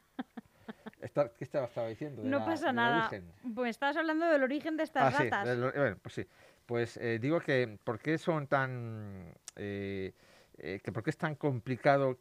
¿Qué 1.37 1.43
estaba, 1.43 1.69
diciendo? 1.87 2.23
no 2.23 2.43
pasa 2.43 2.73
nada. 2.73 3.09
Pues 3.55 3.71
estabas 3.71 3.97
hablando 3.97 4.25
del 4.27 4.43
origen 4.43 4.77
de 4.77 4.83
estas 4.83 5.13
ah, 5.13 5.23
ratas. 5.23 5.47
Sí, 5.47 5.61
bueno, 5.77 5.97
pues 6.01 6.15
sí. 6.15 6.27
Pues 6.65 6.97
eh, 6.97 7.19
digo 7.19 7.39
que, 7.39 7.79
¿por 7.83 7.99
qué 7.99 8.17
son 8.17 8.47
tan. 8.47 9.33
Eh, 9.55 10.13
eh, 10.57 10.81
que 10.83 10.91
por 10.91 11.03
qué 11.03 11.11
es 11.11 11.17
tan 11.17 11.35
complicado, 11.35 12.19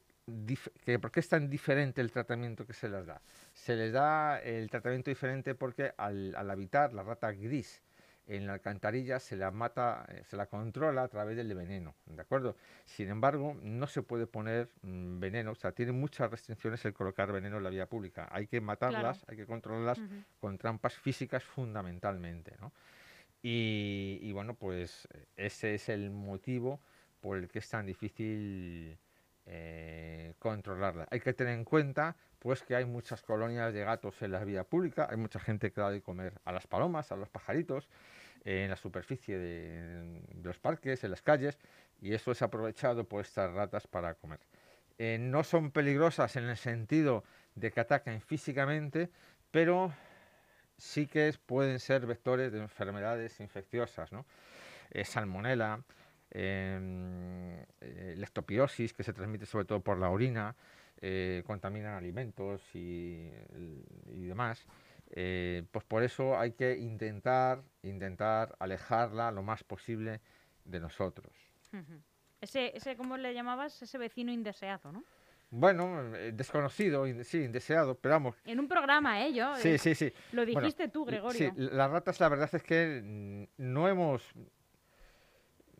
que 0.84 0.98
por 0.98 1.10
qué 1.10 1.20
es 1.20 1.28
tan 1.28 1.48
diferente 1.48 2.00
el 2.00 2.10
tratamiento 2.10 2.66
que 2.66 2.72
se 2.72 2.88
les 2.88 3.06
da? 3.06 3.20
Se 3.52 3.76
les 3.76 3.92
da 3.92 4.38
el 4.40 4.68
tratamiento 4.70 5.10
diferente 5.10 5.54
porque 5.54 5.92
al, 5.96 6.34
al 6.34 6.50
habitar 6.50 6.92
la 6.92 7.02
rata 7.02 7.32
gris 7.32 7.82
en 8.26 8.46
la 8.46 8.54
alcantarilla 8.54 9.20
se 9.20 9.36
la 9.36 9.50
mata, 9.50 10.04
eh, 10.08 10.22
se 10.24 10.36
la 10.36 10.46
controla 10.46 11.04
a 11.04 11.08
través 11.08 11.36
del 11.36 11.54
veneno, 11.54 11.94
¿de 12.06 12.20
acuerdo? 12.20 12.56
Sin 12.84 13.08
embargo, 13.08 13.56
no 13.62 13.86
se 13.86 14.02
puede 14.02 14.26
poner 14.26 14.70
mm, 14.82 15.20
veneno, 15.20 15.52
o 15.52 15.54
sea, 15.54 15.72
tiene 15.72 15.92
muchas 15.92 16.30
restricciones 16.30 16.84
el 16.84 16.92
colocar 16.92 17.30
veneno 17.32 17.58
en 17.58 17.62
la 17.62 17.70
vía 17.70 17.86
pública. 17.86 18.28
Hay 18.32 18.48
que 18.48 18.60
matarlas, 18.60 19.24
hay 19.28 19.36
que 19.36 19.46
controlarlas 19.46 20.00
con 20.40 20.58
trampas 20.58 20.94
físicas 20.94 21.44
fundamentalmente, 21.44 22.56
¿no? 22.60 22.72
Y, 23.42 24.32
bueno, 24.32 24.54
pues 24.54 25.06
ese 25.36 25.76
es 25.76 25.88
el 25.88 26.10
motivo 26.10 26.80
por 27.20 27.38
el 27.38 27.48
que 27.48 27.60
es 27.60 27.68
tan 27.68 27.86
difícil 27.86 28.98
eh, 29.46 30.34
controlarla. 30.38 31.06
Hay 31.10 31.20
que 31.20 31.32
tener 31.32 31.54
en 31.54 31.64
cuenta 31.64 32.16
pues 32.38 32.62
que 32.62 32.76
hay 32.76 32.84
muchas 32.84 33.22
colonias 33.22 33.72
de 33.72 33.84
gatos 33.84 34.20
en 34.22 34.32
la 34.32 34.44
vía 34.44 34.64
pública, 34.64 35.08
hay 35.10 35.16
mucha 35.16 35.40
gente 35.40 35.72
que 35.72 35.80
da 35.80 35.90
de 35.90 36.00
comer 36.00 36.34
a 36.44 36.52
las 36.52 36.66
palomas, 36.66 37.10
a 37.10 37.16
los 37.16 37.28
pajaritos, 37.28 37.88
en 38.44 38.70
la 38.70 38.76
superficie 38.76 39.36
de, 39.36 40.22
los 40.42 40.58
parques, 40.58 41.02
en 41.02 41.10
las 41.10 41.22
calles, 41.22 41.58
y 42.00 42.14
eso 42.14 42.30
es 42.30 42.42
aprovechado 42.42 43.04
por 43.04 43.22
estas 43.22 43.52
ratas 43.52 43.88
para 43.88 44.14
comer. 44.14 44.38
Eh, 44.98 45.18
no 45.20 45.42
son 45.42 45.72
peligrosas 45.72 46.36
en 46.36 46.44
el 46.44 46.56
sentido 46.56 47.24
de 47.56 47.72
que 47.72 47.80
atacan 47.80 48.20
físicamente, 48.20 49.10
pero 49.50 49.92
sí 50.76 51.06
que 51.06 51.34
pueden 51.46 51.80
ser 51.80 52.06
vectores 52.06 52.52
de 52.52 52.60
enfermedades 52.60 53.40
infecciosas, 53.40 54.12
¿no? 54.12 54.24
Eh, 54.90 55.04
salmonela, 55.04 55.82
em, 56.30 57.58
eh, 57.80 58.14
leptopiosis, 58.16 58.92
que 58.92 59.02
se 59.02 59.12
transmite 59.12 59.46
sobre 59.46 59.64
todo 59.64 59.80
por 59.80 59.98
la 59.98 60.10
orina, 60.10 60.54
eh, 61.00 61.42
contaminan 61.46 61.94
alimentos 61.94 62.62
y, 62.74 63.30
demás. 64.06 64.66
Eh, 65.10 65.62
pues 65.70 65.84
por 65.84 66.02
eso 66.02 66.38
hay 66.38 66.52
que 66.52 66.76
intentar, 66.76 67.62
intentar 67.82 68.56
alejarla 68.58 69.30
lo 69.30 69.42
más 69.42 69.62
posible 69.62 70.20
de 70.64 70.80
nosotros. 70.80 71.32
ese, 72.40 72.76
ese, 72.76 72.96
¿cómo 72.96 73.16
le 73.16 73.32
llamabas? 73.34 73.80
Ese 73.82 73.98
vecino 73.98 74.32
indeseado, 74.32 74.90
¿no? 74.90 75.04
Bueno, 75.50 76.14
eh, 76.16 76.32
desconocido, 76.32 77.06
sí, 77.22 77.38
indeseado, 77.38 77.94
pero 77.94 78.16
vamos. 78.16 78.36
En 78.44 78.58
un 78.58 78.66
programa, 78.66 79.24
¿eh? 79.24 79.32
Yo, 79.32 79.54
sí, 79.56 79.78
sí, 79.78 79.94
sí. 79.94 80.12
Lo 80.32 80.44
dijiste 80.44 80.88
tú, 80.88 81.04
Gregorio. 81.04 81.52
Sí, 81.54 81.62
las 81.70 81.90
ratas, 81.90 82.18
la 82.18 82.28
verdad 82.28 82.50
es 82.52 82.62
que 82.62 83.48
no 83.56 83.88
hemos 83.88 84.34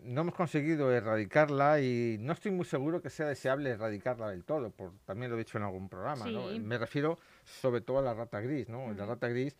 no 0.06 0.20
hemos 0.22 0.34
conseguido 0.34 0.92
erradicarla 0.92 1.80
y 1.80 2.16
no 2.20 2.32
estoy 2.32 2.52
muy 2.52 2.64
seguro 2.64 3.02
que 3.02 3.10
sea 3.10 3.26
deseable 3.26 3.70
erradicarla 3.70 4.30
del 4.30 4.44
todo, 4.44 4.70
por, 4.70 4.92
también 5.04 5.30
lo 5.30 5.36
he 5.36 5.40
dicho 5.40 5.58
en 5.58 5.64
algún 5.64 5.88
programa, 5.88 6.26
Me 6.60 6.78
refiero 6.78 7.18
sobre 7.44 7.80
todo 7.80 7.98
a 7.98 8.02
la 8.02 8.14
rata 8.14 8.40
gris, 8.40 8.68
¿no? 8.68 8.92
La 8.94 9.06
rata 9.06 9.28
gris, 9.28 9.56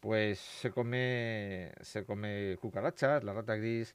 pues 0.00 0.38
se 0.38 0.70
come, 0.70 1.72
se 1.80 2.04
come 2.04 2.56
cucarachas, 2.60 3.24
la 3.24 3.32
rata 3.32 3.56
gris 3.56 3.94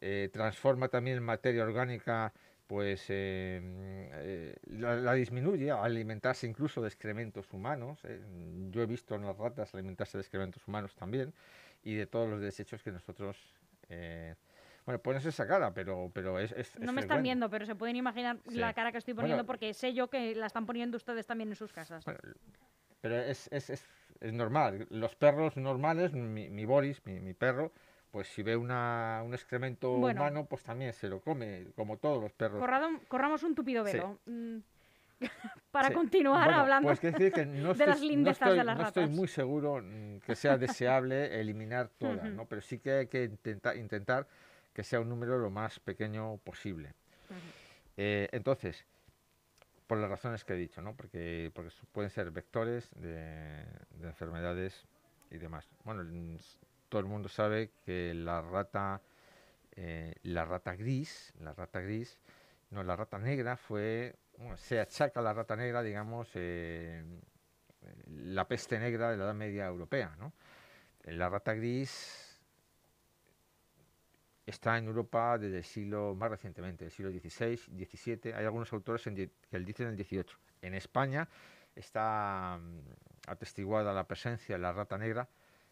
eh, 0.00 0.28
transforma 0.32 0.88
también 0.88 1.22
materia 1.22 1.62
orgánica, 1.62 2.32
pues 2.66 3.06
eh, 3.08 4.54
la, 4.66 5.14
disminuye 5.14 5.70
al 5.70 5.84
alimentarse 5.84 6.46
incluso 6.46 6.82
de 6.82 6.88
excrementos 6.88 7.52
humanos. 7.52 8.00
¿eh? 8.04 8.20
Yo 8.70 8.82
he 8.82 8.86
visto 8.86 9.14
en 9.14 9.24
las 9.24 9.36
ratas 9.36 9.72
alimentarse 9.74 10.18
de 10.18 10.22
excrementos 10.22 10.66
humanos 10.66 10.94
también 10.94 11.32
y 11.82 11.94
de 11.94 12.06
todos 12.06 12.28
los 12.28 12.40
desechos 12.40 12.82
que 12.82 12.92
nosotros 12.92 13.36
bueno, 14.88 15.02
pones 15.02 15.22
esa 15.26 15.46
cara, 15.46 15.74
pero, 15.74 16.10
pero 16.14 16.38
es, 16.38 16.78
No 16.78 16.94
me 16.94 17.02
están 17.02 17.22
viendo, 17.22 17.50
pero 17.50 17.66
se 17.66 17.74
pueden 17.74 17.96
imaginar 17.96 18.38
la 18.46 18.72
cara 18.72 18.90
que 18.90 18.96
estoy 18.96 19.12
poniendo 19.12 19.44
porque 19.44 19.74
sé 19.74 19.92
yo 19.92 20.08
que 20.08 20.34
la 20.34 20.46
están 20.46 20.64
poniendo 20.64 20.96
ustedes 20.96 21.26
también 21.26 21.50
en 21.50 21.56
sus 21.56 21.74
casas. 21.74 22.02
pero 23.02 23.16
es, 23.16 23.50
es, 23.52 23.68
es, 23.68 23.86
es, 24.18 24.32
normal. 24.32 24.86
Los 24.88 25.14
perros 25.14 25.58
normales, 25.58 26.14
mi, 26.14 26.64
Boris, 26.64 27.04
mi, 27.04 27.34
perro, 27.34 27.70
pues 28.10 28.28
si 28.28 28.42
ve 28.42 28.56
una, 28.56 29.20
un 29.26 29.34
excremento 29.34 29.92
humano, 29.92 30.46
pues 30.46 30.62
también 30.62 30.94
se 30.94 31.10
lo 31.10 31.20
come, 31.20 31.66
como 31.76 31.98
todos 31.98 32.22
los 32.22 32.32
perros. 32.32 32.64
corramos 33.08 33.42
un 33.42 33.54
tupido 33.54 33.84
velo. 33.84 34.18
Mm, 34.24 34.56
para 35.70 35.92
continuar 35.92 36.50
hablando 36.50 36.88
pues 36.88 37.02
decir 37.02 37.30
que 37.30 37.44
no 37.44 37.74
de 37.74 37.86
las 37.86 38.00
lindezas 38.00 38.52
de 38.52 38.64
las 38.64 38.78
ratas. 38.78 38.96
No 38.96 39.02
estoy 39.02 39.16
muy 39.16 39.28
seguro 39.28 39.82
mm, 39.82 40.20
que 40.20 40.34
sea 40.34 40.56
deseable 40.56 41.38
eliminar 41.40 41.90
todas, 41.98 42.30
¿no? 42.30 42.46
Pero 42.46 42.62
sí 42.62 42.78
que 42.78 42.92
hay 42.92 43.06
que 43.08 43.24
intentar, 43.24 43.76
intentar 43.76 44.26
que 44.78 44.84
sea 44.84 45.00
un 45.00 45.08
número 45.08 45.38
lo 45.38 45.50
más 45.50 45.80
pequeño 45.80 46.36
posible. 46.36 46.94
Eh, 47.96 48.28
entonces, 48.30 48.86
por 49.88 49.98
las 49.98 50.08
razones 50.08 50.44
que 50.44 50.52
he 50.52 50.56
dicho, 50.56 50.80
¿no? 50.80 50.94
porque, 50.94 51.50
porque 51.52 51.72
pueden 51.90 52.10
ser 52.10 52.30
vectores 52.30 52.88
de, 52.94 53.64
enfermedades 54.04 54.86
y 55.32 55.38
demás. 55.38 55.68
Bueno, 55.82 56.04
todo 56.88 57.00
el 57.00 57.08
mundo 57.08 57.28
sabe 57.28 57.72
que 57.84 58.14
la 58.14 58.40
rata, 58.40 59.02
eh, 59.72 60.14
la 60.22 60.44
rata 60.44 60.76
gris, 60.76 61.32
la 61.40 61.52
rata 61.54 61.80
gris, 61.80 62.16
no, 62.70 62.84
la 62.84 62.94
rata 62.94 63.18
negra 63.18 63.56
fue, 63.56 64.14
se 64.54 64.78
achaca 64.78 65.18
a 65.18 65.24
la 65.24 65.34
rata 65.34 65.56
negra, 65.56 65.82
digamos, 65.82 66.30
eh, 66.34 67.02
la 68.06 68.46
peste 68.46 68.78
negra 68.78 69.10
de 69.10 69.16
la 69.16 69.24
Edad 69.24 69.34
Media 69.34 69.66
Europea, 69.66 70.14
¿no? 70.20 70.32
La 71.02 71.28
rata 71.28 71.54
gris 71.54 72.27
está 74.48 74.78
en 74.78 74.86
Europa 74.86 75.38
desde 75.38 75.58
el 75.58 75.64
siglo, 75.64 76.14
más 76.14 76.30
recientemente, 76.30 76.86
el 76.86 76.90
siglo 76.90 77.10
XVI, 77.10 77.56
XVII. 77.56 78.32
Hay 78.32 78.44
algunos 78.44 78.72
autores 78.72 79.02
que 79.02 79.58
dicen 79.60 79.88
el 79.88 79.96
XVIII. 79.96 80.24
En 80.62 80.74
España 80.74 81.28
está 81.76 82.58
mm, 82.60 83.30
atestiguada 83.30 83.92
la 83.92 84.04
presencia 84.04 84.56
de 84.56 84.62
la 84.62 84.72
rata 84.72 84.96
negra, 84.96 85.28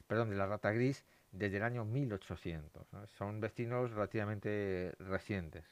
perdón, 0.06 0.30
de 0.30 0.36
la 0.36 0.46
rata 0.46 0.72
gris 0.72 1.04
desde 1.32 1.56
el 1.56 1.62
año 1.62 1.84
1800. 1.84 2.86
Son 3.16 3.40
vecinos 3.40 3.90
relativamente 3.90 4.92
recientes. 4.98 5.64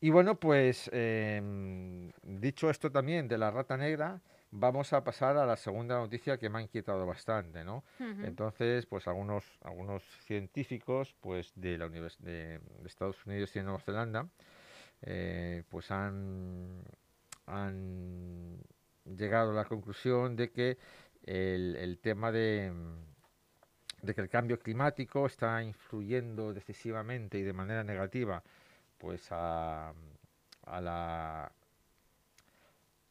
Y 0.00 0.10
bueno, 0.10 0.36
pues 0.36 0.88
em, 0.92 2.10
dicho 2.22 2.70
esto 2.70 2.90
también 2.90 3.28
de 3.28 3.36
la 3.36 3.50
rata 3.50 3.76
negra, 3.76 4.20
vamos 4.50 4.92
a 4.92 5.04
pasar 5.04 5.36
a 5.36 5.46
la 5.46 5.56
segunda 5.56 5.96
noticia 5.98 6.38
que 6.38 6.48
me 6.48 6.58
ha 6.58 6.62
inquietado 6.62 7.06
bastante, 7.06 7.64
¿no? 7.64 7.84
Entonces, 7.98 8.86
pues 8.86 9.06
algunos, 9.06 9.44
algunos 9.62 10.02
científicos 10.24 11.14
pues 11.20 11.52
de 11.54 11.78
la 11.78 11.88
de, 11.88 12.60
Estados 12.84 13.24
Unidos 13.26 13.54
y 13.54 13.60
de 13.60 13.64
Nueva 13.64 13.80
Zelanda 13.80 14.28
eh, 15.02 15.62
pues 15.68 15.90
han, 15.90 16.82
han 17.46 18.58
llegado 19.04 19.52
a 19.52 19.54
la 19.54 19.64
conclusión 19.64 20.36
de 20.36 20.50
que 20.50 20.78
el, 21.24 21.76
el 21.76 21.98
tema 21.98 22.32
de, 22.32 22.72
de 24.02 24.14
que 24.14 24.20
el 24.20 24.28
cambio 24.28 24.58
climático 24.58 25.26
está 25.26 25.62
influyendo 25.62 26.52
decisivamente 26.52 27.38
y 27.38 27.42
de 27.42 27.52
manera 27.52 27.84
negativa 27.84 28.42
pues 28.98 29.28
a, 29.30 29.92
a 30.66 30.80
la 30.80 31.52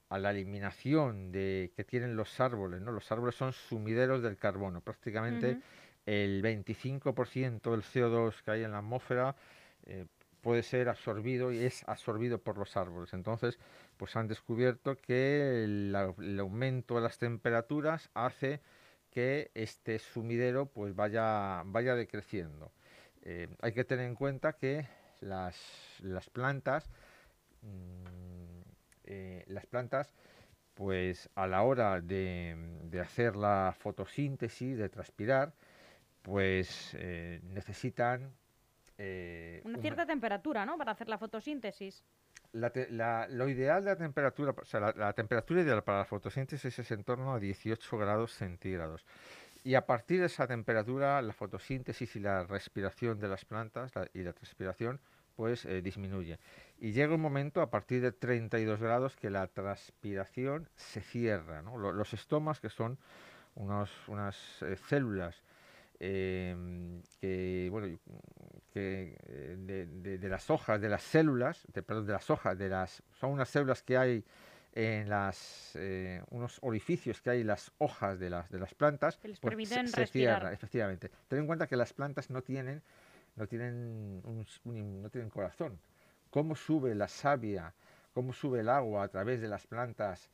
a 0.09 0.17
la 0.17 0.31
eliminación 0.31 1.31
de, 1.31 1.71
que 1.75 1.83
tienen 1.83 2.15
los 2.15 2.39
árboles. 2.39 2.81
¿no? 2.81 2.91
Los 2.91 3.11
árboles 3.11 3.35
son 3.35 3.53
sumideros 3.53 4.21
del 4.21 4.37
carbono. 4.37 4.81
Prácticamente 4.81 5.59
el 6.05 6.41
25% 6.41 7.71
del 7.71 7.83
CO2 7.83 8.41
que 8.43 8.51
hay 8.51 8.63
en 8.63 8.71
la 8.71 8.79
atmósfera 8.79 9.35
eh, 9.85 10.05
puede 10.41 10.63
ser 10.63 10.89
absorbido 10.89 11.51
y 11.51 11.59
es 11.59 11.87
absorbido 11.87 12.39
por 12.39 12.57
los 12.57 12.75
árboles. 12.75 13.13
Entonces, 13.13 13.59
pues 13.97 14.15
han 14.15 14.27
descubierto 14.27 14.97
que 14.97 15.63
el, 15.63 15.95
aumento 16.39 16.95
de 16.95 17.01
las 17.01 17.19
temperaturas 17.19 18.09
hace 18.13 18.61
que 19.11 19.51
este 19.53 19.99
sumidero 19.99 20.67
pues 20.67 20.95
vaya, 20.95 21.63
vaya 21.65 21.95
decreciendo. 21.95 22.71
Eh, 23.21 23.47
hay 23.61 23.73
que 23.73 23.83
tener 23.83 24.05
en 24.05 24.15
cuenta 24.15 24.53
que 24.53 24.87
las, 25.21 25.55
las 26.01 26.29
plantas 26.29 26.89
mm, 27.61 28.28
eh, 29.09 29.43
las 29.47 29.65
plantas 29.65 30.13
pues 30.79 31.29
a 31.35 31.45
la 31.45 31.63
hora 31.63 31.99
de, 31.99 32.55
de, 32.83 33.01
hacer 33.01 33.35
la 33.35 33.75
fotosíntesis, 33.77 34.77
de 34.77 34.87
transpirar, 34.87 35.51
pues 36.21 36.95
eh, 36.97 37.41
necesitan... 37.43 38.31
Eh, 38.97 39.61
una 39.65 39.79
cierta 39.79 40.05
temperatura, 40.05 40.65
¿no? 40.65 40.77
Para 40.77 40.93
hacer 40.93 41.09
la 41.09 41.17
fotosíntesis. 41.17 42.01
lo 42.53 43.49
ideal 43.49 43.83
de 43.83 43.89
la 43.89 43.97
temperatura, 43.97 44.55
o 44.55 44.63
sea, 44.63 44.93
la, 44.95 45.11
temperatura 45.11 45.61
ideal 45.61 45.83
para 45.83 45.99
la 45.99 46.05
fotosíntesis 46.05 46.79
es 46.79 46.91
en 46.91 47.03
torno 47.03 47.33
a 47.33 47.39
18 47.39 47.97
grados 47.97 48.31
centígrados. 48.31 49.05
Y 49.65 49.75
a 49.75 49.85
partir 49.85 50.21
de 50.21 50.27
esa 50.27 50.47
temperatura, 50.47 51.21
la 51.21 51.33
fotosíntesis 51.33 52.15
y 52.15 52.21
la 52.21 52.45
respiración 52.45 53.19
de 53.19 53.27
las 53.27 53.43
plantas 53.43 53.91
y 54.13 54.23
la 54.23 54.31
transpiración, 54.31 55.01
pues 55.39 55.63
eh, 55.63 55.81
disminuye. 55.81 56.37
Y 56.81 56.91
llega 56.91 57.15
un 57.15 57.21
momento 57.21 57.61
a 57.61 57.69
partir 57.69 58.01
de 58.01 58.11
32 58.11 58.81
grados 58.81 59.15
que 59.15 59.29
la 59.29 59.47
transpiración 59.47 60.67
se 60.75 60.99
cierra. 60.99 61.61
los 61.61 62.13
estomas, 62.13 62.59
que 62.59 62.69
son 62.69 62.97
unos, 63.55 63.89
unas 64.09 64.35
células 64.89 65.41
Em, 66.01 67.01
que, 67.19 67.67
bueno, 67.69 67.87
que 68.71 69.17
eh, 69.27 69.87
de, 70.17 70.29
las 70.29 70.49
hojas, 70.49 70.79
de 70.79 70.87
las 70.87 71.03
células, 71.03 71.67
de, 71.73 71.83
perdón, 71.83 72.05
de 72.05 72.13
las 72.13 72.29
hojas, 72.29 72.57
de 72.57 72.69
las, 72.69 73.03
son 73.19 73.31
unas 73.31 73.49
células 73.49 73.83
que 73.83 73.97
hay 73.97 74.23
en 74.73 75.09
las, 75.09 75.73
eh, 75.75 76.23
unos 76.29 76.57
orificios 76.61 77.19
que 77.21 77.31
hay 77.31 77.41
en 77.41 77.47
las 77.47 77.73
hojas 77.79 78.17
de 78.17 78.29
las, 78.29 78.49
de 78.49 78.59
las 78.59 78.73
plantas, 78.75 79.17
que 79.17 79.27
les 79.27 79.39
pues 79.41 79.67
se, 79.67 80.07
cierra, 80.07 80.53
efectivamente. 80.53 81.11
Ten 81.27 81.39
en 81.39 81.47
cuenta 81.47 81.67
que 81.67 81.75
las 81.75 81.91
plantas 81.91 82.29
no 82.29 82.41
tienen, 82.43 82.81
no 83.39 83.47
tienen, 83.47 84.21
un, 84.25 85.01
no 85.01 85.09
tienen 85.09 85.29
corazón. 85.29 85.79
¿Cómo 86.29 86.55
sube 86.55 86.93
la 86.93 87.07
savia, 87.07 87.73
cómo 88.13 88.33
sube 88.33 88.59
el 88.59 88.69
agua 88.69 89.03
a 89.03 89.07
través 89.07 89.39
de 89.41 89.47
las 89.47 89.65
plantas 89.65 90.29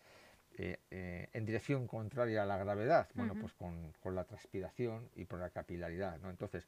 eh, 0.57 0.79
eh, 0.89 1.29
en 1.31 1.45
dirección 1.45 1.87
contraria 1.87 2.43
a 2.43 2.45
la 2.45 2.57
gravedad? 2.57 3.07
Bueno, 3.13 3.35
pues 3.39 3.53
con, 3.53 3.93
con, 4.01 4.15
la 4.15 4.23
transpiración 4.23 5.07
y 5.15 5.25
por 5.25 5.39
la 5.39 5.51
capilaridad, 5.51 6.19
¿no? 6.19 6.31
Entonces, 6.31 6.67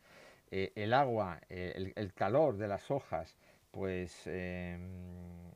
eh, 0.51 0.72
el 0.75 0.94
agua, 0.94 1.41
el, 1.50 1.91
el, 1.96 2.13
calor 2.13 2.58
de 2.58 2.67
las 2.67 2.89
hojas, 2.91 3.36
pues 3.72 4.27
em, 4.27 5.51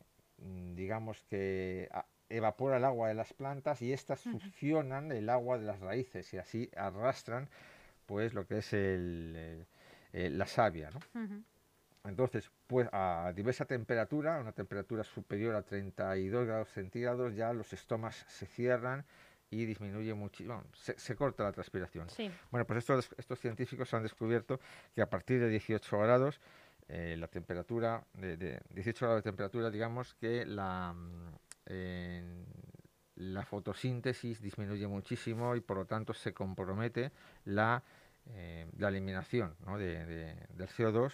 digamos 0.76 1.24
que 1.30 1.90
evapora 2.28 2.78
el 2.78 2.86
agua 2.86 3.08
de 3.08 3.14
las 3.14 3.34
plantas 3.34 3.82
y 3.84 3.94
éstas 3.94 4.22
succionan 4.22 5.12
el 5.12 5.30
agua 5.30 5.60
de 5.60 5.66
las 5.66 5.80
raíces 5.80 6.34
y 6.34 6.38
así 6.38 6.70
arrastran 6.76 7.50
pues 8.06 8.34
lo 8.34 8.46
que 8.48 8.58
es 8.58 8.74
el, 8.74 9.66
la 10.14 10.46
savia, 10.46 10.90
¿no? 10.92 11.00
Entonces, 12.04 12.50
pues 12.66 12.88
a 12.92 13.32
diversa 13.36 13.66
temperatura, 13.66 14.38
a 14.38 14.42
una 14.42 14.52
temperatura 14.52 15.04
superior 15.04 15.56
a 15.56 15.62
32 15.62 16.48
grados 16.48 16.70
centígrados, 16.70 17.36
ya 17.36 17.54
los 17.54 17.72
estomas 17.74 18.26
se 18.28 18.48
cierran 18.48 19.06
y 19.52 19.66
disminuye 19.66 20.14
muchísimo, 20.14 20.64
se, 20.74 21.16
corta 21.16 21.44
la 21.44 21.52
transpiración. 21.52 22.08
Bueno, 22.50 22.66
pues 22.66 22.80
estos, 22.80 23.10
estos 23.18 23.40
científicos 23.40 23.94
han 23.94 24.02
descubierto 24.02 24.60
que 24.96 25.02
a 25.02 25.10
partir 25.10 25.40
de 25.42 25.50
18 25.50 26.00
grados, 26.00 26.40
eh, 26.88 27.16
la 27.20 27.28
temperatura, 27.28 28.04
de, 28.14 28.60
18 28.70 29.06
grados 29.06 29.24
de 29.24 29.30
temperatura, 29.30 29.70
digamos 29.70 30.14
que 30.16 30.46
la, 30.46 30.94
mm, 30.94 31.32
la 33.16 33.46
fotosíntesis 33.46 34.42
disminuye 34.42 34.88
muchísimo 34.88 35.56
y 35.56 35.62
por 35.62 35.78
lo 35.78 35.86
tanto 35.86 36.14
se 36.14 36.34
compromete 36.34 37.12
la, 37.46 37.84
eh, 38.30 38.68
la 38.78 38.90
eliminación 38.90 39.56
de, 39.78 40.36
del 40.54 40.68
CO2 40.70 41.12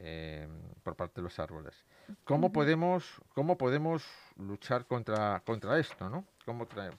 Em, 0.00 0.48
por 0.84 0.94
parte 0.94 1.16
de 1.16 1.22
los 1.22 1.40
árboles. 1.40 1.74
¿Cómo 2.22 2.52
podemos, 2.52 3.20
cómo 3.34 3.58
podemos 3.58 4.04
luchar 4.36 4.86
contra, 4.86 5.42
contra 5.44 5.76
esto? 5.76 6.08
¿no? 6.08 6.24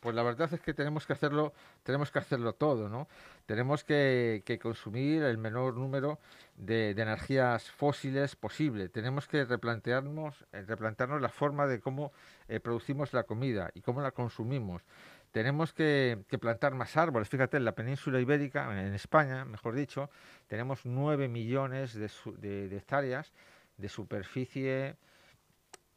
pues 0.01 0.13
la 0.13 0.21
verdad 0.21 0.53
es 0.53 0.59
que 0.59 0.73
tenemos 0.73 1.07
que 1.07 1.13
hacerlo, 1.13 1.53
tenemos 1.83 2.11
que 2.11 2.19
hacerlo 2.19 2.53
todo, 2.53 2.89
¿no? 2.89 3.07
Tenemos 3.45 3.85
que, 3.85 4.59
consumir 4.61 5.23
el 5.23 5.37
menor 5.37 5.75
número 5.75 6.19
de, 6.57 6.89
energías 6.89 7.71
fósiles 7.71 8.35
posible. 8.35 8.89
Tenemos 8.89 9.29
que 9.29 9.45
replantearnos, 9.45 10.45
eh, 10.51 10.65
replantearnos 10.67 11.21
la 11.21 11.29
forma 11.29 11.67
de 11.67 11.79
cómo 11.79 12.11
eh, 12.49 12.59
producimos 12.59 13.13
la 13.13 13.23
comida 13.23 13.71
y 13.73 13.81
cómo 13.81 14.01
la 14.01 14.11
consumimos 14.11 14.83
tenemos 15.31 15.73
que, 15.73 16.23
plantar 16.39 16.73
más 16.73 16.97
árboles. 16.97 17.29
Fíjate, 17.29 17.57
en 17.57 17.65
la 17.65 17.73
península 17.73 18.19
ibérica, 18.19 18.71
en 18.85 18.93
España, 18.93 19.45
mejor 19.45 19.75
dicho, 19.75 20.09
tenemos 20.47 20.85
9 20.85 21.27
millones 21.27 21.93
de, 21.93 22.75
hectáreas 22.75 23.31
de 23.77 23.89
superficie 23.89 24.95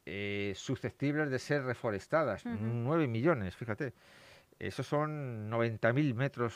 eh, 0.05 0.53
susceptibles 0.55 1.29
de 1.29 1.39
ser 1.39 1.63
reforestadas. 1.63 2.45
9 2.45 3.07
millones, 3.07 3.55
fíjate. 3.55 3.93
Esos 4.59 4.87
son 4.87 5.49
90.000 5.49 6.13
metros, 6.13 6.55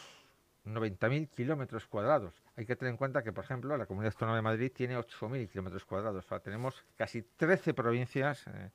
90.000 0.66 1.30
kilómetros 1.30 1.88
cuadrados. 1.88 2.42
Hay 2.56 2.66
que 2.66 2.76
tener 2.76 2.92
en 2.92 2.98
cuenta 2.98 3.24
que, 3.24 3.34
por 3.34 3.44
ejemplo, 3.44 3.76
la 3.76 3.86
Comunidad 3.86 4.13
Autónoma 4.13 4.38
de 4.38 4.44
Madrid 4.44 4.72
tiene 4.74 4.98
8.000 4.98 5.50
kilómetros 5.50 5.84
cuadrados. 5.84 6.24
O 6.26 6.28
sea, 6.28 6.40
tenemos 6.40 6.86
casi 6.96 7.24
13 7.24 7.74
provincias. 7.74 8.46
Eh, 8.48 8.70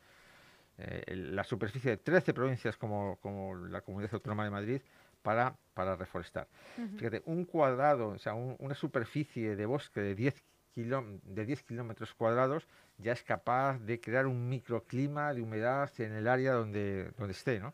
eh, 0.79 1.15
la 1.15 1.45
superficie 1.45 1.93
de 1.93 1.97
13 1.99 2.35
provincias 2.35 2.77
como, 2.77 3.17
como, 3.21 3.55
la 3.55 3.83
Comunidad 3.83 4.15
Autónoma 4.15 4.45
de 4.45 4.51
Madrid 4.51 4.81
para, 5.23 5.57
para 5.75 5.97
reforestar. 5.97 6.49
Fíjate, 6.97 7.23
un 7.27 7.45
cuadrado, 7.45 8.09
o 8.09 8.19
sea, 8.19 8.35
una 8.35 8.75
superficie 8.75 9.55
de 9.55 9.67
bosque 9.67 10.01
de 10.01 10.15
10, 10.15 10.43
de 10.75 11.47
10 11.47 11.63
kilómetros 11.63 12.15
cuadrados 12.15 12.67
ya 12.99 13.13
es 13.13 13.23
capaz 13.23 13.79
de 13.79 14.01
crear 14.01 14.27
un 14.27 14.49
microclima 14.49 15.33
de 15.35 15.43
humedad 15.43 15.91
en 15.99 16.13
el 16.13 16.29
área 16.29 16.53
donde, 16.53 17.13
donde 17.17 17.33
esté, 17.33 17.61
¿no? 17.61 17.73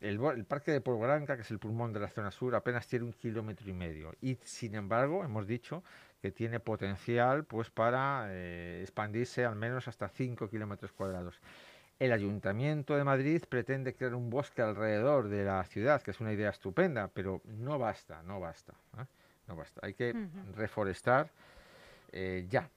El, 0.00 0.20
el, 0.20 0.44
parque 0.44 0.72
de 0.72 0.80
Pueblo 0.80 1.04
Blanca, 1.06 1.36
que 1.36 1.42
es 1.42 1.50
el 1.52 1.60
pulmón 1.60 1.92
de 1.92 2.00
la 2.00 2.08
zona 2.08 2.32
sur, 2.32 2.56
apenas 2.56 2.88
tiene 2.88 3.04
un 3.04 3.12
kilómetro 3.12 3.70
y 3.70 3.72
medio. 3.72 4.12
Y 4.20 4.36
sin 4.42 4.74
embargo, 4.74 5.22
hemos 5.22 5.46
dicho 5.46 5.84
que 6.20 6.32
tiene 6.32 6.58
potencial 6.58 7.44
pues, 7.44 7.70
para 7.70 8.26
eh, 8.30 8.80
expandirse 8.82 9.44
al 9.44 9.56
menos 9.56 9.86
hasta 9.86 10.08
5 10.08 10.48
kilómetros 10.48 10.92
cuadrados. 10.92 11.40
El 11.98 12.12
Ayuntamiento 12.12 12.96
de 12.96 13.04
Madrid 13.04 13.42
pretende 13.48 13.94
crear 13.94 14.14
un 14.14 14.28
bosque 14.28 14.62
alrededor 14.62 15.28
de 15.28 15.44
la 15.44 15.62
ciudad, 15.64 16.02
que 16.02 16.10
es 16.10 16.20
una 16.20 16.32
idea 16.32 16.50
estupenda, 16.50 17.08
pero 17.08 17.40
no 17.44 17.78
basta, 17.78 18.22
no 18.24 18.40
basta. 18.40 18.72
¿eh? 18.98 19.04
No 19.46 19.56
basta. 19.56 19.80
Hay 19.84 19.94
que 19.94 20.14
reforestar 20.54 21.30
eh, 22.10 22.46
ya. 22.48 22.68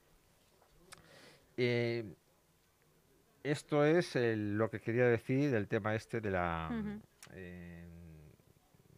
Eh, 1.56 2.04
esto 3.42 3.84
es 3.84 4.16
lo 4.16 4.70
que 4.70 4.80
quería 4.80 5.06
decir 5.06 5.50
del 5.50 5.68
tema 5.68 5.94
este 5.94 6.20
de 6.20 6.30
la 6.30 6.70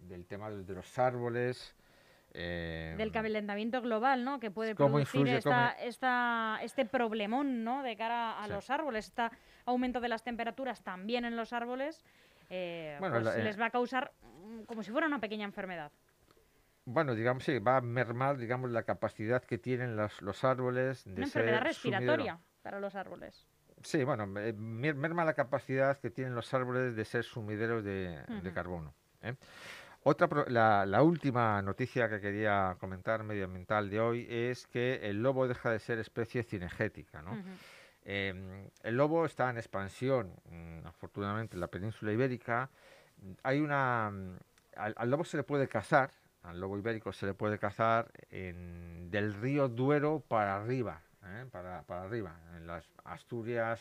del 0.09 0.26
tema 0.26 0.50
de, 0.50 0.74
los 0.74 0.98
árboles. 0.98 1.74
Del 2.38 3.12
calentamiento 3.12 3.81
global, 3.83 4.24
¿no? 4.24 4.40
Que 4.40 4.51
puede 4.51 4.74
producir 4.74 5.29
esta, 5.29 6.59
este 6.62 6.85
problemón, 6.85 7.64
¿no? 7.64 7.83
De 7.83 7.96
cara 7.96 8.42
a 8.42 8.48
los 8.48 8.70
árboles, 8.70 9.07
esta 9.07 9.31
aumento 9.66 10.01
de 10.01 10.09
las 10.09 10.22
temperaturas 10.22 10.83
también 10.83 11.24
en 11.24 11.37
los 11.37 11.53
árboles, 11.53 12.05
eh, 12.51 12.96
pues 12.98 13.27
eh, 13.27 13.42
les 13.42 13.61
va 13.61 13.66
a 13.66 13.70
causar 13.70 14.12
mm, 14.22 14.62
como 14.62 14.83
si 14.83 14.90
fuera 14.90 15.07
una 15.07 15.20
pequeña 15.20 15.44
enfermedad. 15.44 15.92
Bueno, 16.85 17.14
digamos, 17.14 17.44
sí, 17.44 17.59
va 17.59 17.77
a 17.77 17.81
mermar, 17.83 18.38
digamos, 18.38 18.70
la 18.70 18.83
capacidad 18.85 19.44
que 19.44 19.59
tienen 19.59 19.94
los, 19.94 20.22
los 20.22 20.42
árboles 20.42 21.05
de 21.05 21.12
una 21.12 21.24
enfermedad 21.24 21.61
respiratoria 21.61 22.38
para 22.62 22.81
los 22.81 22.94
árboles. 22.94 23.46
Sí, 23.83 24.03
bueno, 24.05 24.27
merma 24.27 25.24
la 25.24 25.35
capacidad 25.35 25.98
que 25.98 26.11
tienen 26.11 26.35
los 26.35 26.53
árboles 26.53 26.96
de 26.96 27.05
ser 27.05 27.24
sumideros 27.24 27.85
de, 27.85 28.51
carbono. 28.55 28.94
¿eh? 29.22 29.35
Otra, 30.04 30.28
la, 30.48 30.87
la, 30.87 31.02
última 31.02 31.61
noticia 31.61 32.08
que 32.08 32.20
quería 32.20 32.76
comentar 32.78 33.24
medioambiental 33.24 33.90
de 33.90 34.00
hoy 34.00 34.26
es 34.30 34.66
que 34.66 35.00
el 35.02 35.22
lobo 35.22 35.48
deja 35.48 35.70
de 35.70 35.78
ser 35.80 35.98
especie 35.98 36.42
cinegética, 36.44 37.20
¿no? 37.20 37.37
Em, 38.04 38.70
el 38.84 38.96
lobo 38.96 39.26
está 39.26 39.50
en 39.50 39.58
expansión, 39.58 40.32
mm, 40.50 40.87
afortunadamente, 40.87 41.56
en 41.56 41.61
la 41.61 41.66
península 41.66 42.12
ibérica. 42.12 42.70
Hay 43.42 43.61
una. 43.61 44.11
Mm, 44.11 44.37
al, 44.76 45.11
lobo 45.11 45.24
se 45.24 45.37
le 45.37 45.42
puede 45.42 45.68
cazar, 45.68 46.12
al 46.42 46.61
lobo 46.61 46.78
ibérico 46.78 47.12
se 47.12 47.26
le 47.26 47.34
puede 47.34 47.58
cazar 47.58 48.11
del 48.30 49.34
río 49.34 49.68
Duero 49.68 50.22
para 50.26 50.56
arriba. 50.56 51.02
¿Eh? 51.28 51.46
para, 51.50 51.82
para, 51.82 52.02
arriba, 52.02 52.40
en 52.56 52.66
las 52.66 52.84
Asturias, 53.04 53.80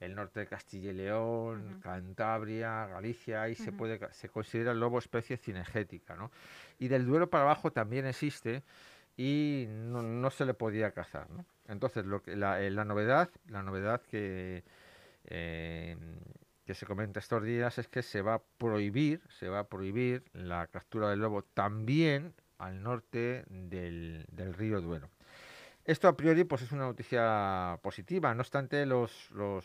el 0.00 0.14
norte 0.14 0.40
de 0.40 0.46
Castilla 0.46 0.90
y 0.90 0.94
León, 0.94 1.80
Cantabria, 1.82 2.86
Galicia, 2.86 3.42
ahí 3.42 3.54
se 3.54 3.72
puede 3.72 4.00
se 4.12 4.28
considera 4.28 4.72
el 4.72 4.80
lobo 4.80 4.98
especie 4.98 5.36
cinegética, 5.36 6.16
¿no? 6.16 6.30
Y 6.78 6.88
del 6.88 7.06
Duero 7.06 7.30
para 7.30 7.44
abajo 7.44 7.70
también 7.70 8.06
existe 8.06 8.62
y 9.16 9.66
no, 9.68 10.30
se 10.30 10.44
le 10.46 10.54
podía 10.54 10.92
cazar, 10.92 11.30
¿no? 11.30 11.44
Entonces, 11.68 12.06
lo 12.06 12.22
que, 12.22 12.34
la, 12.34 12.60
eh, 12.62 12.70
la 12.70 12.84
novedad, 12.84 13.30
la 13.46 13.62
novedad 13.62 14.00
que 14.02 14.64
eh, 15.24 15.96
que 16.70 16.74
se 16.76 16.86
comenta 16.86 17.18
estos 17.18 17.42
días 17.42 17.78
es 17.78 17.88
que 17.88 18.00
se 18.00 18.22
va 18.22 18.34
a 18.34 18.42
prohibir, 18.58 19.20
se 19.28 19.48
va 19.48 19.58
a 19.58 19.64
prohibir 19.68 20.22
la 20.32 20.68
captura 20.68 21.10
del 21.10 21.18
lobo 21.18 21.42
también 21.42 22.32
al 22.58 22.80
norte 22.84 23.44
del, 23.48 24.24
río 24.56 24.80
Duero. 24.80 25.10
Esto 25.84 26.08
a 26.08 26.16
priori 26.16 26.44
pues 26.44 26.62
es 26.62 26.72
una 26.72 26.84
noticia 26.84 27.78
positiva, 27.82 28.34
no 28.34 28.42
obstante 28.42 28.84
los, 28.86 29.30
los, 29.32 29.64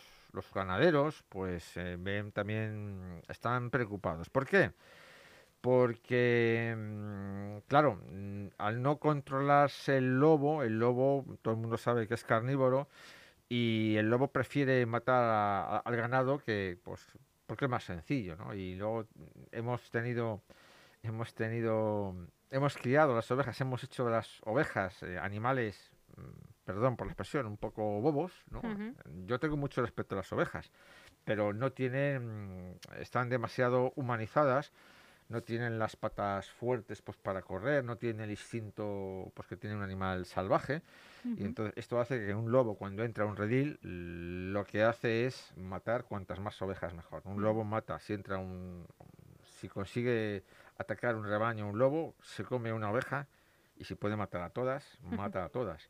ganaderos 0.54 1.23
pues 1.30 1.75
eh, 1.78 1.97
ven 1.99 2.32
también 2.32 3.21
están 3.28 3.69
preocupados. 3.69 4.30
¿Por 4.30 4.47
qué? 4.47 4.71
Porque, 5.62 6.75
mm, 6.78 7.58
claro, 7.67 7.99
mm, 8.12 8.47
al 8.58 8.82
no 8.82 8.97
controlarse 8.99 9.97
el 9.97 10.19
lobo, 10.19 10.63
el 10.63 10.80
lobo, 10.80 11.25
todo 11.41 11.56
el 11.56 11.60
mundo 11.60 11.78
sabe 11.78 12.08
que 12.08 12.13
es 12.13 12.23
carnívoro, 12.23 12.88
y 13.49 13.95
el 13.97 14.10
lobo 14.10 14.30
prefiere 14.30 14.86
matar 14.86 15.82
al 15.86 15.95
ganado 15.97 16.39
que, 16.39 16.78
pues, 16.84 17.06
porque 17.47 17.65
es 17.65 17.71
más 17.71 17.84
sencillo, 17.84 18.36
¿no? 18.38 18.54
Y 18.54 18.75
luego 18.75 19.08
hemos 19.51 19.89
tenido, 19.91 20.41
hemos 21.04 21.34
tenido 21.36 22.15
hemos 22.51 22.78
criado 22.78 23.15
las 23.15 23.30
ovejas, 23.32 23.60
hemos 23.62 23.84
hecho 23.84 24.10
las 24.10 24.41
ovejas 24.43 25.04
eh, 25.04 25.17
animales, 25.19 25.91
mm, 25.91 25.95
perdón 26.63 26.95
por 26.97 27.08
la 27.08 27.12
expresión, 27.12 27.45
un 27.45 27.58
poco 27.58 28.01
bobos, 28.01 28.32
¿no? 28.49 28.62
Yo 29.25 29.39
tengo 29.39 29.58
mucho 29.58 29.82
respeto 29.82 30.15
a 30.15 30.17
las 30.17 30.32
ovejas, 30.34 30.71
pero 31.23 31.54
no 31.54 31.71
tienen, 31.71 32.80
están 32.99 33.30
demasiado 33.30 33.93
humanizadas, 33.95 34.71
no 35.28 35.41
tienen 35.41 35.80
las 35.80 35.95
patas 35.95 36.49
fuertes 36.49 37.01
pues 37.01 37.17
para 37.17 37.41
correr, 37.41 37.84
no 37.84 37.97
tienen 37.97 38.21
el 38.21 38.32
instinto 38.32 39.32
pues 39.34 39.47
que 39.47 39.58
tiene 39.58 39.75
un 39.75 39.82
animal 39.82 40.25
salvaje 40.25 40.82
y 41.23 41.43
entonces 41.43 41.73
esto 41.78 41.99
hace 41.99 42.23
que 42.23 42.36
un 42.36 42.51
lobo 42.51 42.75
cuando 42.75 43.04
entra 43.04 43.23
a 43.23 43.28
un 43.28 43.36
redil 43.36 43.80
lo 43.82 44.63
que 44.65 44.84
hace 44.84 45.25
es 45.25 45.51
matar 45.58 46.04
cuantas 46.04 46.39
más 46.39 46.62
ovejas 46.62 46.93
mejor. 46.93 47.23
Un 47.25 47.41
lobo 47.41 47.63
mata 47.63 47.99
si 47.99 48.13
entra 48.13 48.38
un 48.38 48.86
si 49.60 49.67
consigue 49.67 50.43
atacar 50.78 51.15
un 51.15 51.25
rebaño, 51.25 51.67
un 51.67 51.80
lobo, 51.80 52.13
se 52.21 52.43
come 52.43 52.71
una 52.73 52.91
oveja 52.91 53.28
y 53.78 53.84
si 53.84 53.96
puede 53.96 54.16
matar 54.16 54.42
a 54.42 54.50
todas, 54.50 54.98
mata 55.02 55.46
a 55.46 55.50
todas. 55.50 55.90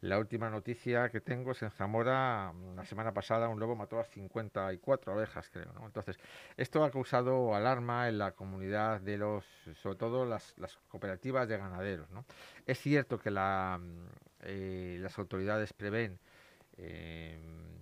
La 0.00 0.18
última 0.18 0.48
noticia 0.48 1.10
que 1.10 1.20
tengo 1.20 1.52
es 1.52 1.62
en 1.62 1.70
Zamora, 1.70 2.54
la 2.74 2.86
semana 2.86 3.12
pasada 3.12 3.50
un 3.50 3.60
lobo 3.60 3.76
mató 3.76 4.00
a 4.00 4.04
54 4.04 5.12
ovejas, 5.14 5.50
creo. 5.50 5.74
Entonces, 5.84 6.18
esto 6.56 6.82
ha 6.84 6.90
causado 6.90 7.54
alarma 7.54 8.08
en 8.08 8.16
la 8.16 8.32
comunidad 8.32 9.02
de 9.02 9.18
los, 9.18 9.44
sobre 9.82 9.96
todo 9.96 10.24
las, 10.24 10.54
cooperativas 10.88 11.48
de 11.48 11.58
ganaderos. 11.58 12.08
Es 12.64 12.78
cierto 12.78 13.18
que 13.18 13.30
la, 13.30 13.78
eh, 14.40 14.98
las 15.02 15.18
autoridades 15.18 15.74
prevén 15.74 16.18
eh, 16.78 17.38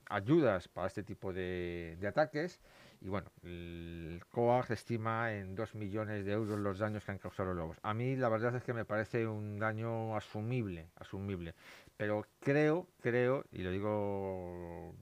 ayudas 0.09 0.67
para 0.67 0.89
este 0.89 1.05
tipo 1.05 1.33
de, 1.33 1.97
de 2.01 2.09
ataques, 2.09 2.61
y 3.01 3.09
bueno, 3.09 3.31
el 3.45 4.23
COAG 4.31 4.73
estima 4.73 5.33
en 5.33 5.55
2 5.55 5.75
millones 5.75 6.25
de 6.25 6.33
euros 6.33 6.59
los 6.59 6.79
daños 6.79 7.05
que 7.05 7.13
han 7.13 7.19
causado 7.19 7.51
los 7.51 7.57
lobos. 7.57 7.79
A 7.83 7.95
mí 7.95 8.17
la 8.17 8.29
verdad 8.29 8.57
es 8.57 8.65
que 8.65 8.73
me 8.73 8.85
parece 8.85 9.27
un 9.27 9.59
daño 9.59 10.17
asumible, 10.17 10.89
asumible. 10.97 11.55
Pero 11.97 12.27
creo, 12.41 12.89
creo, 13.01 13.45
y 13.53 13.63
lo 13.63 13.71
digo 13.71 14.95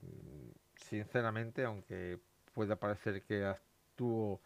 sinceramente, 0.77 1.65
aunque 1.65 2.19
pueda 2.53 2.77
parecer 2.77 3.23
que 3.23 3.45
actúo 3.45 4.41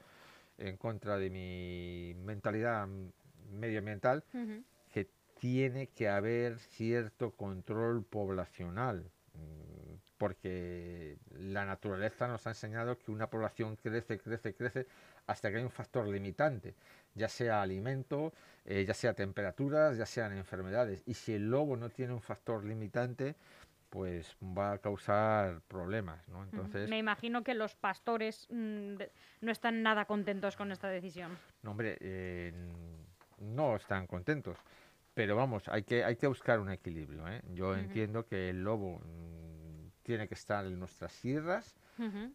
en 0.58 0.76
contra 0.76 1.16
de 1.18 1.30
mi 1.30 2.14
mentalidad 2.24 2.86
medioambiental, 3.50 4.24
que 4.92 5.08
tiene 5.38 5.88
que 5.88 6.08
haber 6.08 6.58
cierto 6.58 7.32
control 7.32 8.04
poblacional 8.04 9.10
porque 10.20 11.16
la 11.38 11.64
naturaleza 11.64 12.28
nos 12.28 12.46
ha 12.46 12.50
enseñado 12.50 12.98
que 12.98 13.10
una 13.10 13.30
población 13.30 13.76
crece, 13.76 14.18
crece, 14.18 14.52
crece 14.52 14.86
hasta 15.26 15.50
que 15.50 15.56
hay 15.56 15.62
un 15.62 15.70
factor 15.70 16.06
limitante, 16.06 16.74
ya 17.14 17.26
sea 17.26 17.62
alimento, 17.62 18.34
eh, 18.66 18.84
ya 18.86 18.92
sea 18.92 19.14
temperaturas, 19.14 19.96
ya 19.96 20.04
sean 20.04 20.36
enfermedades. 20.36 21.02
Y 21.06 21.14
si 21.14 21.32
el 21.32 21.48
lobo 21.48 21.74
no 21.74 21.88
tiene 21.88 22.12
un 22.12 22.20
factor 22.20 22.66
limitante, 22.66 23.34
pues 23.88 24.36
va 24.42 24.72
a 24.72 24.78
causar 24.78 25.62
problemas, 25.62 26.28
¿no? 26.28 26.42
Entonces, 26.42 26.90
Me 26.90 26.98
imagino 26.98 27.42
que 27.42 27.54
los 27.54 27.74
pastores 27.74 28.46
mm, 28.50 28.96
no 29.40 29.50
están 29.50 29.82
nada 29.82 30.04
contentos 30.04 30.54
con 30.54 30.70
esta 30.70 30.88
decisión. 30.88 31.38
No, 31.62 31.70
hombre, 31.70 31.96
eh, 31.98 32.52
no 33.38 33.74
están 33.74 34.06
contentos. 34.06 34.58
Pero 35.14 35.34
vamos, 35.34 35.66
hay 35.68 35.82
que, 35.82 36.04
hay 36.04 36.16
que 36.16 36.26
buscar 36.26 36.60
un 36.60 36.70
equilibrio. 36.70 37.26
¿eh? 37.26 37.40
Yo 37.54 37.74
entiendo 37.74 38.26
que 38.26 38.50
el 38.50 38.62
lobo 38.62 39.00
tiene 40.02 40.28
que 40.28 40.34
estar 40.34 40.64
en 40.66 40.78
nuestras 40.78 41.12
sierras, 41.12 41.76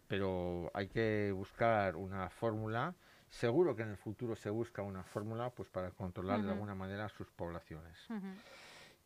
pero 0.08 0.69
hay 0.73 0.88
que 0.88 1.32
buscar 1.34 1.95
una 1.95 2.30
fórmula. 2.30 2.93
Seguro 3.30 3.75
que 3.75 3.82
en 3.82 3.89
el 3.89 3.97
futuro 3.97 4.36
se 4.36 4.49
busca 4.49 4.82
una 4.84 5.04
fórmula 5.04 5.49
pues 5.49 5.69
para 5.69 5.91
controlar 5.91 6.41
de 6.41 6.51
alguna 6.51 6.75
manera 6.75 7.10
sus 7.10 7.30
poblaciones. 7.32 7.97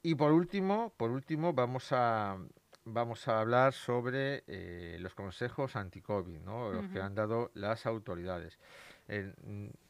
Y 0.02 0.16
por 0.16 0.32
último, 0.32 0.94
por 0.98 1.12
último 1.12 1.54
vamos 1.54 1.92
a 1.92 2.38
vamos 2.86 3.28
a 3.28 3.40
hablar 3.40 3.74
sobre 3.74 4.44
eh, 4.48 4.98
los 5.00 5.14
consejos 5.14 5.76
anti-COVID, 5.76 6.40
¿no? 6.40 6.72
los 6.72 6.88
que 6.88 7.00
han 7.00 7.14
dado 7.14 7.52
las 7.54 7.86
autoridades. 7.86 8.58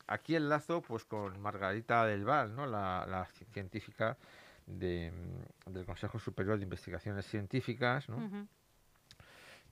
aquí 0.08 0.36
enlazo 0.36 0.82
pues 0.82 1.06
con 1.06 1.40
Margarita 1.40 2.06
del 2.06 2.26
Val, 2.26 2.56
¿no? 2.56 2.66
la, 2.66 3.28
científica 3.52 4.18
del 4.66 5.86
Consejo 5.86 6.20
Superior 6.20 6.58
de 6.58 6.64
Investigaciones 6.64 7.26
Científicas, 7.26 8.08
¿no? 8.10 8.48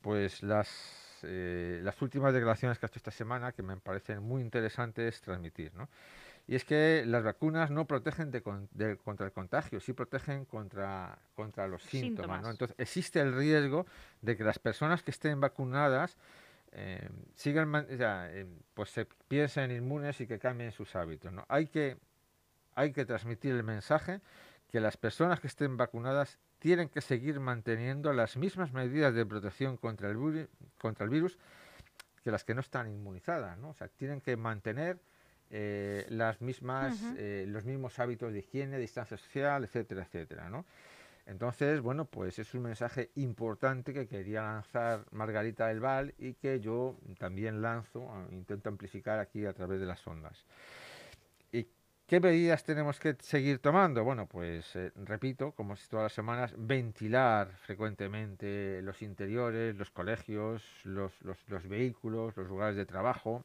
Pues 0.02 0.44
las, 0.44 0.70
eh, 1.24 1.80
las 1.84 2.02
últimas 2.02 2.34
declaraciones 2.34 2.80
que 2.80 2.86
ha 2.86 2.88
hecho 2.88 3.00
esta 3.00 3.12
semana 3.12 3.52
que 3.52 3.64
me 3.64 3.78
parecen 3.78 4.22
muy 4.24 4.42
interesantes 4.42 5.22
transmitir. 5.22 5.74
¿no? 5.76 5.90
Y 6.48 6.56
es 6.56 6.64
que 6.64 7.04
las 7.06 7.24
vacunas 7.24 7.72
no 7.72 7.86
protegen 7.86 8.32
de, 8.32 8.42
contra 8.42 9.26
el 9.26 9.32
contagio, 9.34 9.80
sí 9.80 9.94
protegen 9.94 10.46
contra, 10.46 11.18
contra 11.36 11.68
los 11.68 11.84
síntomas. 11.84 12.42
¿no? 12.42 12.50
Entonces 12.50 12.76
existe 12.80 13.20
el 13.20 13.36
riesgo 13.36 13.86
de 14.22 14.38
que 14.38 14.44
las 14.44 14.60
personas 14.60 15.04
que 15.04 15.12
estén 15.12 15.42
vacunadas 15.42 16.18
eh, 16.72 17.10
sigan, 17.36 17.88
eh, 17.90 18.46
pues 18.74 18.92
se 18.92 19.06
piensen 19.28 19.72
inmunes 19.72 20.22
y 20.22 20.28
que 20.28 20.40
cambien 20.40 20.72
sus 20.72 20.96
hábitos. 20.96 21.34
¿no? 21.34 21.46
Hay, 21.50 21.68
que, 21.68 21.98
hay 22.76 22.94
que 22.94 23.06
transmitir 23.06 23.54
el 23.54 23.64
mensaje 23.64 24.22
que 24.72 24.80
las 24.80 24.98
personas 24.98 25.40
que 25.40 25.48
estén 25.48 25.78
vacunadas 25.78 26.40
tienen 26.60 26.90
que 26.90 27.02
seguir 27.02 27.40
manteniendo 27.40 28.14
las 28.14 28.38
mismas 28.38 28.74
medidas 28.74 29.14
de 29.14 29.26
protección 29.26 29.78
contra 29.78 30.10
el, 30.10 30.50
contra 30.78 31.04
el 31.06 31.10
virus 31.10 31.38
que 32.24 32.32
las 32.32 32.44
que 32.44 32.54
no 32.54 32.62
están 32.62 32.90
inmunizadas, 32.90 33.58
¿no? 33.58 33.70
O 33.70 33.74
sea, 33.74 33.88
tienen 33.88 34.22
que 34.22 34.36
mantener 34.36 35.00
eh, 35.50 36.06
las 36.10 36.42
mismas, 36.42 37.02
eh, 37.18 37.46
los 37.48 37.64
mismos 37.64 38.00
hábitos 38.00 38.34
de 38.34 38.40
higiene, 38.40 38.78
distancia 38.78 39.18
social, 39.18 39.64
etcétera, 39.64 40.04
etcétera, 40.04 40.50
¿no? 40.50 40.66
Entonces, 41.26 41.82
bueno, 41.82 42.06
pues 42.06 42.40
es 42.40 42.54
un 42.54 42.64
mensaje 42.64 43.12
importante 43.16 43.94
que 43.94 44.08
quería 44.08 44.44
lanzar 44.44 45.06
Margarita 45.12 45.68
del 45.68 45.82
Val 45.82 46.16
y 46.18 46.34
que 46.34 46.62
yo 46.62 46.98
también 47.18 47.62
lanzo, 47.62 48.10
intento 48.32 48.70
amplificar 48.70 49.20
aquí 49.20 49.46
a 49.46 49.54
través 49.54 49.80
de 49.82 49.86
las 49.86 50.06
ondas. 50.08 50.46
¿Qué 52.08 52.22
medidas 52.22 52.64
tenemos 52.64 53.02
que 53.02 53.18
seguir 53.20 53.60
tomando? 53.60 54.02
Bueno, 54.02 54.28
pues 54.28 54.78
eh, 54.78 54.94
repito, 54.96 55.52
como 55.52 55.76
todas 55.90 56.04
las 56.06 56.14
semanas, 56.14 56.54
ventilar 56.58 57.52
frecuentemente 57.58 58.82
los 58.82 59.02
interiores, 59.02 59.76
los 59.76 59.92
colegios, 59.92 60.64
los, 60.86 61.12
vehículos, 61.68 62.38
los 62.38 62.48
lugares 62.48 62.78
de 62.78 62.86
trabajo, 62.86 63.44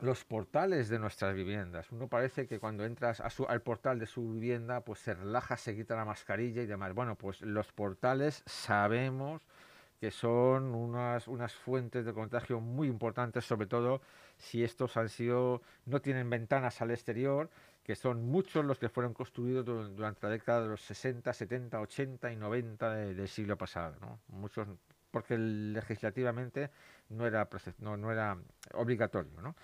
los 0.00 0.24
portales 0.24 0.88
de 0.88 0.98
nuestras 0.98 1.34
viviendas. 1.34 1.92
Uno 1.92 2.08
parece 2.08 2.46
que 2.46 2.58
cuando 2.58 2.86
entras 2.86 3.20
al 3.20 3.60
portal 3.60 3.98
de 3.98 4.06
su 4.06 4.26
vivienda, 4.32 4.80
pues 4.80 5.00
se 5.00 5.12
relaja, 5.12 5.58
se 5.58 5.76
quita 5.76 5.94
la 5.94 6.06
mascarilla 6.06 6.62
y 6.62 6.66
demás. 6.66 6.94
Bueno, 6.94 7.16
pues 7.16 7.42
los 7.42 7.70
portales 7.70 8.42
sabemos 8.46 9.42
que 10.00 10.10
son 10.10 10.74
unas, 10.74 11.26
unas 11.28 11.54
fuentes 11.54 12.04
de 12.04 12.12
contagio 12.12 12.60
muy 12.60 12.88
importantes, 12.88 13.44
sobre 13.44 13.66
todo 13.66 14.00
si 14.36 14.62
estos 14.62 14.96
han 14.96 15.08
sido, 15.08 15.62
no 15.86 16.00
tienen 16.00 16.30
ventanas 16.30 16.80
al 16.80 16.90
exterior, 16.90 17.50
que 17.82 17.96
son 17.96 18.22
muchos 18.22 18.64
los 18.64 18.78
que 18.78 18.88
fueron 18.88 19.14
construidos 19.14 19.64
durante 19.64 20.26
la 20.26 20.32
década 20.32 20.62
de 20.62 20.68
los 20.68 20.82
60, 20.82 21.32
70, 21.32 21.80
80 21.80 22.32
y 22.32 22.36
90 22.36 22.94
del 22.94 23.28
siglo 23.28 23.56
pasado. 23.56 23.96
¿no? 24.00 24.20
Muchos, 24.28 24.68
porque 25.10 25.38
legislativamente 25.38 26.70
no 27.08 27.26
era, 27.26 27.48
no, 27.78 27.96
no 27.96 28.12
era 28.12 28.36
obligatorio. 28.74 29.40
¿no? 29.40 29.56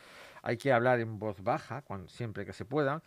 Hay 0.43 0.57
que 0.57 0.73
hablar 0.73 1.01
en 1.01 1.19
voz 1.19 1.43
baja, 1.43 1.83
cuando, 1.83 2.09
siempre 2.09 2.45
que 2.45 2.53
se 2.53 2.65
pueda, 2.65 3.03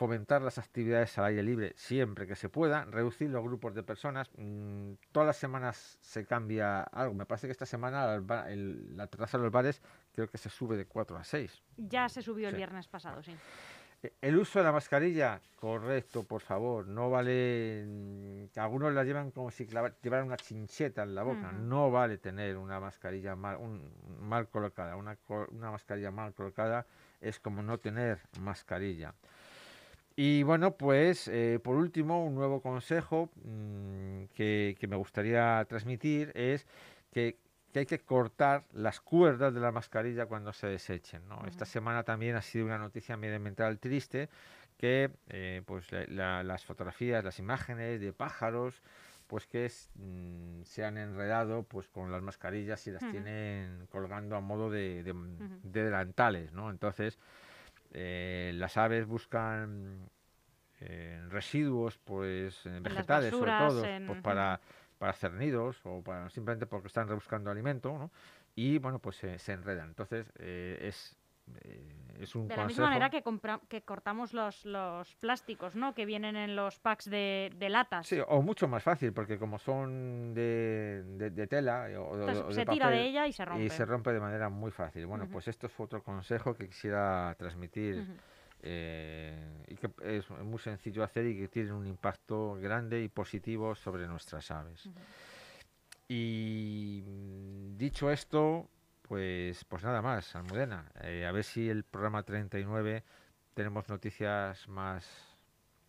fomentar 0.00 0.40
las 0.40 0.56
actividades 0.56 1.18
al 1.18 1.26
aire 1.26 1.42
libre 1.42 1.72
siempre 1.76 2.26
que 2.26 2.34
se 2.34 2.48
pueda, 2.48 2.86
reducir 2.86 3.28
los 3.28 3.42
grupos 3.44 3.74
de 3.74 3.82
personas. 3.82 4.30
Mm, 4.38 4.92
todas 5.12 5.26
las 5.26 5.36
semanas 5.36 5.98
se 6.00 6.24
cambia 6.24 6.80
algo. 6.84 7.12
Me 7.12 7.26
parece 7.26 7.48
que 7.48 7.52
esta 7.52 7.66
semana 7.66 8.16
la 8.16 9.06
terraza 9.08 9.36
de 9.36 9.44
los 9.44 9.52
bares 9.52 9.82
creo 10.14 10.26
que 10.26 10.38
se 10.38 10.48
sube 10.48 10.78
de 10.78 10.86
4 10.86 11.18
a 11.18 11.22
6. 11.22 11.62
Ya 11.76 12.08
se 12.08 12.22
subió 12.22 12.48
el 12.48 12.54
viernes 12.54 12.88
pasado, 12.88 13.22
sí. 13.22 13.36
E, 14.02 14.14
el 14.22 14.38
uso 14.38 14.60
de 14.60 14.64
la 14.64 14.72
mascarilla, 14.72 15.38
correcto, 15.56 16.22
por 16.22 16.40
favor. 16.40 16.86
No 16.86 17.10
vale. 17.10 17.84
Mm, 17.86 18.58
algunos 18.58 18.94
la 18.94 19.04
llevan 19.04 19.30
como 19.32 19.50
si 19.50 19.66
llevaran 19.66 20.24
una 20.24 20.38
chincheta 20.38 21.02
en 21.02 21.14
la 21.14 21.24
boca. 21.24 21.52
No 21.52 21.90
vale 21.90 22.16
tener 22.16 22.56
una 22.56 22.80
mascarilla 22.80 23.36
mal, 23.36 23.58
mal 24.18 24.48
colocada. 24.48 24.96
Una, 24.96 25.18
una 25.50 25.70
mascarilla 25.70 26.10
mal 26.10 26.32
colocada 26.32 26.86
es 27.20 27.38
como 27.38 27.62
no 27.62 27.76
tener 27.76 28.18
mascarilla. 28.40 29.14
Y 30.22 30.42
bueno, 30.42 30.76
pues 30.76 31.28
eh, 31.28 31.58
por 31.64 31.76
último, 31.76 32.22
un 32.26 32.34
nuevo 32.34 32.60
consejo 32.60 33.30
mm, 33.42 34.24
que, 34.34 34.76
me 34.86 34.96
gustaría 34.96 35.64
transmitir 35.66 36.30
es 36.34 36.66
que, 37.10 37.38
hay 37.74 37.86
que 37.86 38.00
cortar 38.00 38.66
las 38.74 39.00
cuerdas 39.00 39.54
de 39.54 39.60
la 39.60 39.72
mascarilla 39.72 40.26
cuando 40.26 40.52
se 40.52 40.66
desechen. 40.66 41.22
Esta 41.46 41.64
semana 41.64 42.02
también 42.02 42.36
ha 42.36 42.42
sido 42.42 42.66
una 42.66 42.76
noticia 42.76 43.16
medioambiental 43.16 43.78
triste 43.78 44.28
que 44.76 45.10
eh, 45.30 45.62
pues 45.64 45.86
las 45.90 46.66
fotografías, 46.66 47.24
las 47.24 47.38
imágenes 47.38 47.98
de 47.98 48.12
pájaros, 48.12 48.82
pues 49.26 49.46
que 49.46 49.72
mm, 49.94 50.64
se 50.64 50.84
han 50.84 50.98
enredado 50.98 51.62
pues 51.62 51.88
con 51.88 52.12
las 52.12 52.20
mascarillas 52.20 52.86
y 52.86 52.90
las 52.90 53.10
tienen 53.10 53.86
colgando 53.90 54.36
a 54.36 54.40
modo 54.42 54.68
de, 54.68 55.02
delantales, 55.62 56.52
¿no? 56.52 56.68
Entonces, 56.68 57.18
eh, 57.92 58.52
las 58.54 58.76
aves 58.76 59.06
buscan 59.06 60.08
eh, 60.80 61.22
residuos 61.28 61.98
pues 61.98 62.62
vegetales 62.80 63.30
sobre 63.30 63.52
todo 63.52 63.82
pues, 64.06 64.22
para, 64.22 64.60
para 64.98 65.12
hacer 65.12 65.32
nidos 65.32 65.80
o 65.84 66.02
para, 66.02 66.30
simplemente 66.30 66.66
porque 66.66 66.88
están 66.88 67.08
rebuscando 67.08 67.50
alimento 67.50 67.96
¿no? 67.98 68.10
y 68.54 68.78
bueno 68.78 68.98
pues 68.98 69.16
se 69.16 69.52
enredan 69.52 69.88
entonces 69.88 70.32
eh, 70.38 70.78
es 70.82 71.16
es 72.20 72.34
un 72.34 72.48
de 72.48 72.56
la 72.56 72.66
misma 72.66 72.86
manera 72.86 73.10
que, 73.10 73.22
que 73.68 73.82
cortamos 73.82 74.34
los, 74.34 74.64
los 74.64 75.14
plásticos, 75.16 75.74
¿no? 75.74 75.94
Que 75.94 76.04
vienen 76.04 76.36
en 76.36 76.54
los 76.54 76.78
packs 76.78 77.08
de, 77.08 77.50
de 77.56 77.68
latas. 77.70 78.06
Sí, 78.06 78.18
o 78.26 78.42
mucho 78.42 78.68
más 78.68 78.82
fácil, 78.82 79.12
porque 79.12 79.38
como 79.38 79.58
son 79.58 80.34
de, 80.34 81.02
de, 81.16 81.46
tela 81.46 81.88
o, 81.98 82.52
se 82.52 82.66
tira 82.66 82.90
de 82.90 83.02
ella 83.02 83.26
y 83.26 83.32
se 83.32 83.44
rompe. 83.44 83.64
Y 83.64 83.70
se 83.70 83.84
rompe 83.84 84.12
de 84.12 84.20
manera 84.20 84.48
muy 84.48 84.70
fácil. 84.70 85.06
Bueno, 85.06 85.28
pues 85.30 85.48
esto 85.48 85.66
es 85.66 85.80
otro 85.80 86.02
consejo 86.02 86.54
que 86.54 86.68
quisiera 86.68 87.34
transmitir. 87.38 88.06
Eh, 88.62 89.64
y 89.68 89.76
que 89.76 89.90
es 90.02 90.28
muy 90.30 90.58
sencillo 90.58 91.02
hacer 91.02 91.24
y 91.24 91.38
que 91.38 91.48
tiene 91.48 91.72
un 91.72 91.86
impacto 91.86 92.56
grande 92.56 93.02
y 93.02 93.08
positivo 93.08 93.74
sobre 93.74 94.06
nuestras 94.06 94.50
aves. 94.50 94.90
Y 96.08 97.02
mm, 97.06 97.78
dicho 97.78 98.10
esto, 98.10 98.68
pues, 99.10 99.64
pues 99.64 99.82
nada 99.82 100.00
más, 100.02 100.36
Almudena. 100.36 100.84
Eh, 101.02 101.26
a 101.26 101.32
ver 101.32 101.42
si 101.42 101.68
el 101.68 101.82
programa 101.82 102.22
39 102.22 103.02
tenemos 103.54 103.88
noticias 103.88 104.68
más 104.68 105.04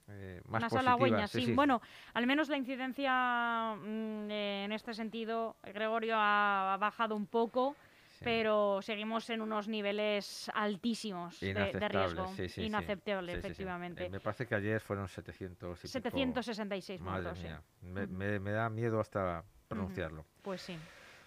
eh, 0.07 0.41
más, 0.45 0.63
más 0.63 0.73
halagüeñas, 0.73 1.29
sí. 1.29 1.53
Bueno, 1.53 1.83
al 2.15 2.25
menos 2.25 2.49
la 2.49 2.57
incidencia 2.57 3.75
mm, 3.75 4.31
en 4.31 4.71
este 4.71 4.95
sentido, 4.95 5.55
Gregorio, 5.61 6.15
ha, 6.17 6.75
bajado 6.79 7.15
un 7.15 7.27
poco, 7.27 7.75
pero 8.23 8.81
seguimos 8.81 9.29
en 9.29 9.43
unos 9.43 9.67
niveles 9.67 10.49
altísimos 10.55 11.39
de, 11.41 11.53
riesgo. 11.53 12.33
Inaceptable, 12.57 13.33
efectivamente. 13.33 14.05
Eh, 14.07 14.09
me 14.09 14.19
parece 14.19 14.47
que 14.47 14.55
ayer 14.55 14.81
fueron 14.81 15.07
700 15.07 15.79
766 15.79 16.99
muertos, 16.99 17.37
me, 17.83 18.39
me, 18.39 18.51
da 18.51 18.67
miedo 18.71 18.99
hasta 18.99 19.43
pronunciarlo. 19.67 20.25
Pues 20.41 20.63
sí. 20.63 20.75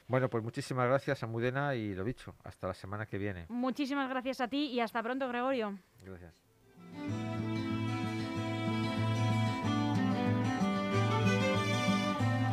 Bueno, 0.07 0.29
pues 0.29 0.45
muchísimas 0.45 0.87
gracias, 0.87 1.23
Amudena, 1.23 1.75
y 1.75 1.95
lo 1.95 2.05
dicho, 2.05 2.35
hasta 2.45 2.67
la 2.67 2.75
semana 2.75 3.07
que 3.07 3.19
viene. 3.19 3.47
Muchísimas 3.49 4.09
gracias 4.09 4.41
a 4.41 4.49
ti 4.49 4.67
y 4.67 4.81
hasta 4.81 5.03
pronto, 5.03 5.27
Gregorio. 5.29 5.79
Gracias. 6.03 7.54